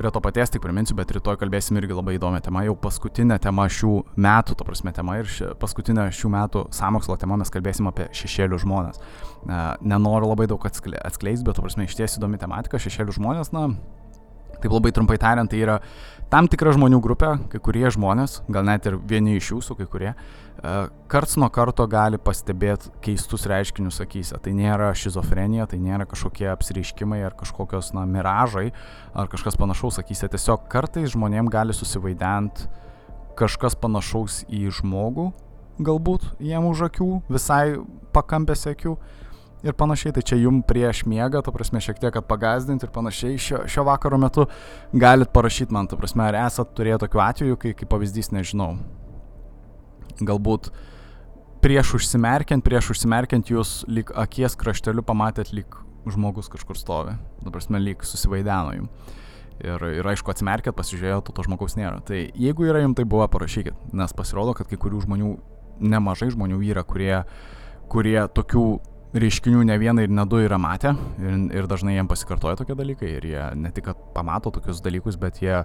Prie 0.00 0.08
to 0.08 0.20
paties 0.24 0.48
tik 0.48 0.62
priminsiu, 0.64 0.94
bet 0.96 1.10
rytoj 1.12 1.36
kalbėsim 1.36 1.76
irgi 1.76 1.92
labai 1.92 2.14
įdomią 2.16 2.38
temą. 2.40 2.62
Jau 2.64 2.72
paskutinė 2.80 3.36
tema 3.44 3.66
šių 3.68 3.90
metų, 4.16 4.54
to 4.56 4.64
prasme 4.64 4.94
tema 4.96 5.18
ir 5.20 5.28
ši, 5.28 5.50
paskutinė 5.60 6.06
šių 6.16 6.30
metų 6.32 6.62
samokslo 6.72 7.18
tema 7.20 7.36
mes 7.36 7.52
kalbėsim 7.52 7.90
apie 7.90 8.06
šešėlių 8.16 8.62
žmonės. 8.62 9.02
Nenoriu 9.84 10.30
labai 10.30 10.46
daug 10.48 10.64
atskleisti, 10.64 11.44
bet 11.44 11.60
to 11.60 11.66
prasme 11.66 11.84
iš 11.84 11.98
ties 11.98 12.16
įdomi 12.16 12.40
tematika. 12.40 12.80
Šešėlių 12.80 13.18
žmonės, 13.18 13.52
na, 13.52 13.66
taip 14.58 14.72
labai 14.72 14.92
trumpai 14.94 15.18
tariant, 15.20 15.50
tai 15.50 15.62
yra 15.62 15.78
tam 16.30 16.46
tikra 16.50 16.72
žmonių 16.76 17.00
grupė, 17.02 17.32
kai 17.50 17.60
kurie 17.62 17.88
žmonės, 17.90 18.40
gal 18.52 18.66
net 18.66 18.86
ir 18.86 18.96
vieni 18.98 19.36
iš 19.38 19.50
jūsų, 19.54 19.76
kai 19.80 19.86
kurie, 19.90 20.10
e, 20.12 20.74
karts 21.10 21.36
nuo 21.40 21.48
karto 21.50 21.86
gali 21.90 22.20
pastebėti 22.22 22.92
keistus 23.02 23.48
reiškinius 23.50 24.00
akise. 24.04 24.38
Tai 24.42 24.54
nėra 24.54 24.92
šizofrenija, 24.94 25.66
tai 25.70 25.80
nėra 25.82 26.06
kažkokie 26.10 26.46
apsireiškimai 26.52 27.22
ar 27.26 27.34
kažkokios, 27.38 27.92
na, 27.96 28.06
miražai 28.06 28.70
ar 29.14 29.30
kažkas 29.32 29.58
panašaus 29.58 29.98
akise. 30.02 30.30
Tiesiog 30.30 30.68
kartais 30.70 31.10
žmonėm 31.16 31.50
gali 31.50 31.74
susivaident 31.74 32.68
kažkas 33.40 33.74
panašaus 33.78 34.44
į 34.52 34.68
žmogų, 34.80 35.30
galbūt 35.80 36.28
jiem 36.44 36.66
už 36.68 36.86
akių, 36.90 37.10
visai 37.32 37.80
pakampėse 38.14 38.74
akių 38.74 38.98
ir 39.62 39.76
panašiai, 39.76 40.14
tai 40.16 40.22
čia 40.26 40.38
jum 40.40 40.60
prieš 40.66 41.02
miegą, 41.08 41.42
ta 41.44 41.52
prasme, 41.54 41.82
šiek 41.82 42.00
tiek 42.00 42.16
pagazdinti 42.28 42.86
ir 42.86 42.92
panašiai 42.94 43.40
šio, 43.40 43.64
šio 43.70 43.84
vakaro 43.88 44.18
metu 44.20 44.46
galit 44.92 45.32
parašyti 45.34 45.74
man, 45.76 45.88
ta 45.90 45.98
prasme, 46.00 46.24
ar 46.28 46.38
esat 46.46 46.72
turėję 46.76 47.00
tokių 47.04 47.24
atvejų, 47.26 47.60
kai 47.60 47.74
kaip 47.76 47.92
pavyzdys 47.92 48.32
nežinau. 48.34 48.72
Galbūt 50.20 50.70
prieš 51.64 51.94
užsimerkiant, 52.00 52.64
prieš 52.64 52.94
užsimerkiant 52.94 53.52
jūs 53.52 53.80
lyg 53.88 54.12
akies 54.16 54.56
krašteliu 54.60 55.04
pamatėt 55.06 55.52
lyg 55.56 55.76
žmogus 56.08 56.48
kažkur 56.52 56.78
stovi, 56.80 57.16
ta 57.44 57.52
prasme, 57.52 57.80
lyg 57.82 58.04
susivaideno 58.06 58.76
jums. 58.78 59.16
Ir, 59.60 59.82
ir 60.00 60.06
aišku, 60.08 60.32
atsimerkėt, 60.32 60.72
pasižiūrėjot, 60.72 61.26
to, 61.26 61.34
to 61.36 61.44
žmogaus 61.44 61.74
nėra. 61.76 61.98
Tai 62.08 62.16
jeigu 62.16 62.64
yra 62.64 62.80
jums 62.80 62.96
tai 62.96 63.04
buvo, 63.04 63.26
parašykit, 63.28 63.76
nes 63.92 64.14
pasirodo, 64.16 64.54
kad 64.56 64.70
kai 64.70 64.78
kurių 64.80 65.02
žmonių, 65.04 65.34
nemažai 65.84 66.30
žmonių 66.32 66.62
yra, 66.64 66.80
kurie, 66.88 67.18
kurie 67.92 68.16
tokių 68.32 68.64
reiškinių 69.16 69.64
ne 69.66 69.76
vieną 69.80 70.04
ir 70.06 70.12
ne 70.14 70.24
du 70.28 70.38
yra 70.42 70.58
matę 70.60 70.92
ir, 71.18 71.38
ir 71.56 71.68
dažnai 71.70 71.96
jiem 71.96 72.10
pasikartoja 72.10 72.60
tokie 72.60 72.76
dalykai 72.78 73.10
ir 73.16 73.26
jie 73.26 73.46
ne 73.58 73.72
tik, 73.74 73.90
pamato 74.14 74.52
tokius 74.54 74.82
dalykus, 74.84 75.18
bet 75.20 75.40
jie, 75.42 75.64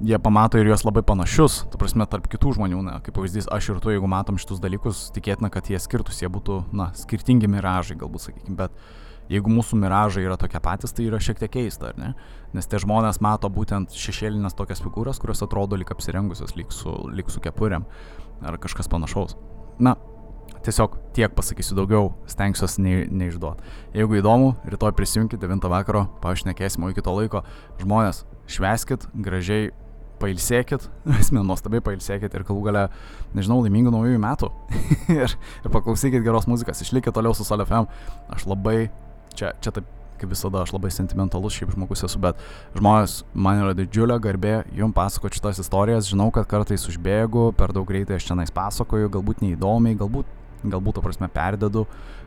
jie 0.00 0.18
pamato 0.22 0.60
ir 0.60 0.70
juos 0.70 0.84
labai 0.86 1.04
panašius, 1.06 1.62
ta 1.72 1.80
prasme, 1.80 2.06
tarp 2.08 2.30
kitų 2.32 2.56
žmonių, 2.56 2.80
na, 2.86 2.98
kaip 3.04 3.16
pavyzdys, 3.18 3.50
aš 3.52 3.74
ir 3.74 3.82
tu, 3.84 3.92
jeigu 3.92 4.08
matom 4.08 4.40
šitus 4.40 4.62
dalykus, 4.62 5.10
tikėtina, 5.16 5.52
kad 5.52 5.68
jie 5.68 5.80
skirtus, 5.82 6.22
jie 6.24 6.32
būtų, 6.32 6.62
na, 6.76 6.90
skirtingi 6.96 7.50
miražai, 7.52 7.98
galbūt, 8.00 8.28
sakykime, 8.28 8.56
bet 8.62 8.80
jeigu 9.32 9.52
mūsų 9.52 9.78
miražai 9.82 10.24
yra 10.24 10.38
tokie 10.40 10.60
patys, 10.62 10.94
tai 10.96 11.06
yra 11.10 11.20
šiek 11.22 11.40
tiek 11.40 11.52
keista, 11.52 11.92
ar 11.92 12.00
ne? 12.00 12.12
Nes 12.56 12.68
tie 12.68 12.80
žmonės 12.82 13.20
mato 13.24 13.48
būtent 13.52 13.94
šešėlinės 13.96 14.56
tokias 14.58 14.82
figūras, 14.84 15.20
kurios 15.22 15.44
atrodo 15.44 15.78
lyg 15.78 15.92
apsirengusios, 15.92 16.56
lyg 16.58 16.72
su, 16.74 16.92
lyg 17.12 17.30
su 17.32 17.40
kepurėm 17.40 17.86
ar 18.42 18.58
kažkas 18.60 18.90
panašaus. 18.92 19.36
Na, 19.80 19.94
Tiesiog 20.62 20.94
tiek 21.16 21.32
pasakysiu 21.34 21.74
daugiau, 21.74 22.12
stengsiuosi 22.30 22.82
ne, 22.84 22.96
neišduoti. 23.10 23.64
Jeigu 23.98 24.20
įdomu, 24.20 24.52
rytoj 24.70 24.92
prisijunkit 24.94 25.42
9 25.42 25.66
vakaro, 25.72 26.04
pašnekėsim, 26.22 26.84
iki 26.92 27.02
to 27.02 27.14
laiko 27.16 27.42
žmonės, 27.80 28.22
šveskit, 28.46 29.08
gražiai 29.26 29.72
pailsėkit, 30.22 30.86
esmė 31.20 31.42
nuostabiai 31.46 31.82
pailsėkit 31.84 32.34
ir 32.38 32.44
galų 32.46 32.68
gale, 32.68 32.84
nežinau, 33.34 33.58
laimingų 33.64 33.90
naujųjų 33.94 34.20
metų. 34.22 34.52
ir, 35.18 35.34
ir 35.34 35.74
paklausykit 35.74 36.22
geros 36.22 36.46
muzikas, 36.50 36.84
išlikit 36.84 37.16
toliau 37.16 37.34
su 37.34 37.46
SolFM. 37.48 37.90
Aš 38.30 38.46
labai, 38.50 38.86
čia, 39.34 39.56
čia 39.64 39.74
taip 39.74 39.90
kaip 40.22 40.30
visada, 40.30 40.62
aš 40.62 40.70
labai 40.70 40.92
sentimentalus 40.94 41.56
šiaip 41.56 41.72
žmogus 41.74 42.04
esu, 42.06 42.20
bet 42.22 42.38
žmonės, 42.78 43.22
man 43.34 43.64
yra 43.64 43.74
didžiulė 43.74 44.20
garbė 44.22 44.60
jums 44.78 44.94
pasakoti 44.94 45.40
šitas 45.40 45.58
istorijas. 45.64 46.06
Žinau, 46.12 46.28
kad 46.34 46.46
kartais 46.50 46.86
užbėgu, 46.86 47.48
per 47.58 47.74
daug 47.74 47.88
greitai 47.88 48.20
aš 48.20 48.28
čia 48.30 48.46
pasakoju, 48.54 49.10
galbūt 49.18 49.42
neįdomiai, 49.42 49.98
galbūt 49.98 50.30
galbūt, 50.64 50.98
to 50.98 51.04
prasme, 51.04 51.28
perdedu, 51.32 51.86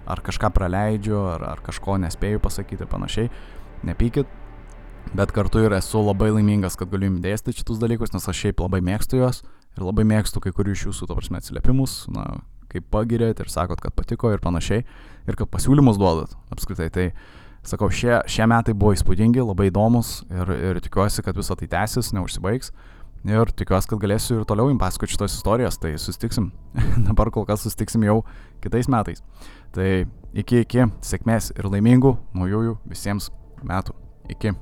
ar 0.10 0.22
kažką 0.26 0.52
praleidžiu, 0.56 1.20
ar, 1.36 1.46
ar 1.56 1.62
kažko 1.66 2.00
nespėju 2.04 2.42
pasakyti 2.44 2.88
panašiai. 2.90 3.30
Nepykit, 3.86 4.28
bet 5.16 5.32
kartu 5.36 5.64
ir 5.66 5.76
esu 5.78 6.02
labai 6.04 6.32
laimingas, 6.34 6.78
kad 6.80 6.92
galiu 6.92 7.12
jums 7.12 7.24
dėstyti 7.24 7.62
šitus 7.62 7.80
dalykus, 7.82 8.14
nes 8.16 8.28
aš 8.28 8.42
šiaip 8.48 8.66
labai 8.66 8.82
mėgstu 8.86 9.22
juos 9.22 9.44
ir 9.76 9.84
labai 9.84 10.06
mėgstu 10.08 10.42
kai 10.44 10.54
kurių 10.56 10.76
iš 10.76 10.86
jūsų, 10.90 11.10
to 11.10 11.18
prasme, 11.18 11.40
atsiliepimus, 11.42 11.96
na, 12.16 12.26
kaip 12.72 12.88
pagirėt 12.92 13.42
ir 13.44 13.52
sakot, 13.52 13.82
kad 13.84 13.96
patiko 13.96 14.32
ir 14.34 14.44
panašiai, 14.44 14.86
ir 15.28 15.40
kad 15.40 15.52
pasiūlymus 15.52 16.00
duodat 16.02 16.36
apskritai. 16.54 16.90
Tai 16.96 17.08
sakau, 17.68 17.90
šie, 17.92 18.20
šie 18.32 18.48
metai 18.50 18.76
buvo 18.78 18.94
įspūdingi, 18.96 19.44
labai 19.44 19.70
įdomus 19.72 20.22
ir, 20.30 20.54
ir 20.72 20.82
tikiuosi, 20.86 21.24
kad 21.26 21.38
visą 21.38 21.58
tai 21.60 21.70
tęsis, 21.72 22.14
neužsibaigs. 22.16 22.72
Ir 23.26 23.50
tikiuosi, 23.58 23.90
kad 23.90 24.02
galėsiu 24.04 24.40
ir 24.40 24.46
toliau 24.46 24.70
jums 24.70 24.82
pasakoti 24.84 25.16
šitos 25.16 25.38
istorijos, 25.40 25.80
tai 25.82 25.96
sustiksim. 26.02 26.52
Dabar 27.08 27.32
kol 27.34 27.48
kas 27.50 27.66
sustiksim 27.66 28.06
jau 28.06 28.20
kitais 28.62 28.90
metais. 28.92 29.24
Tai 29.74 29.90
iki, 30.38 30.62
iki, 30.62 30.86
sėkmės 31.06 31.50
ir 31.58 31.72
laimingų 31.72 32.14
naujųjų 32.38 32.78
visiems 32.92 33.32
metų. 33.66 33.98
Iki. 34.30 34.54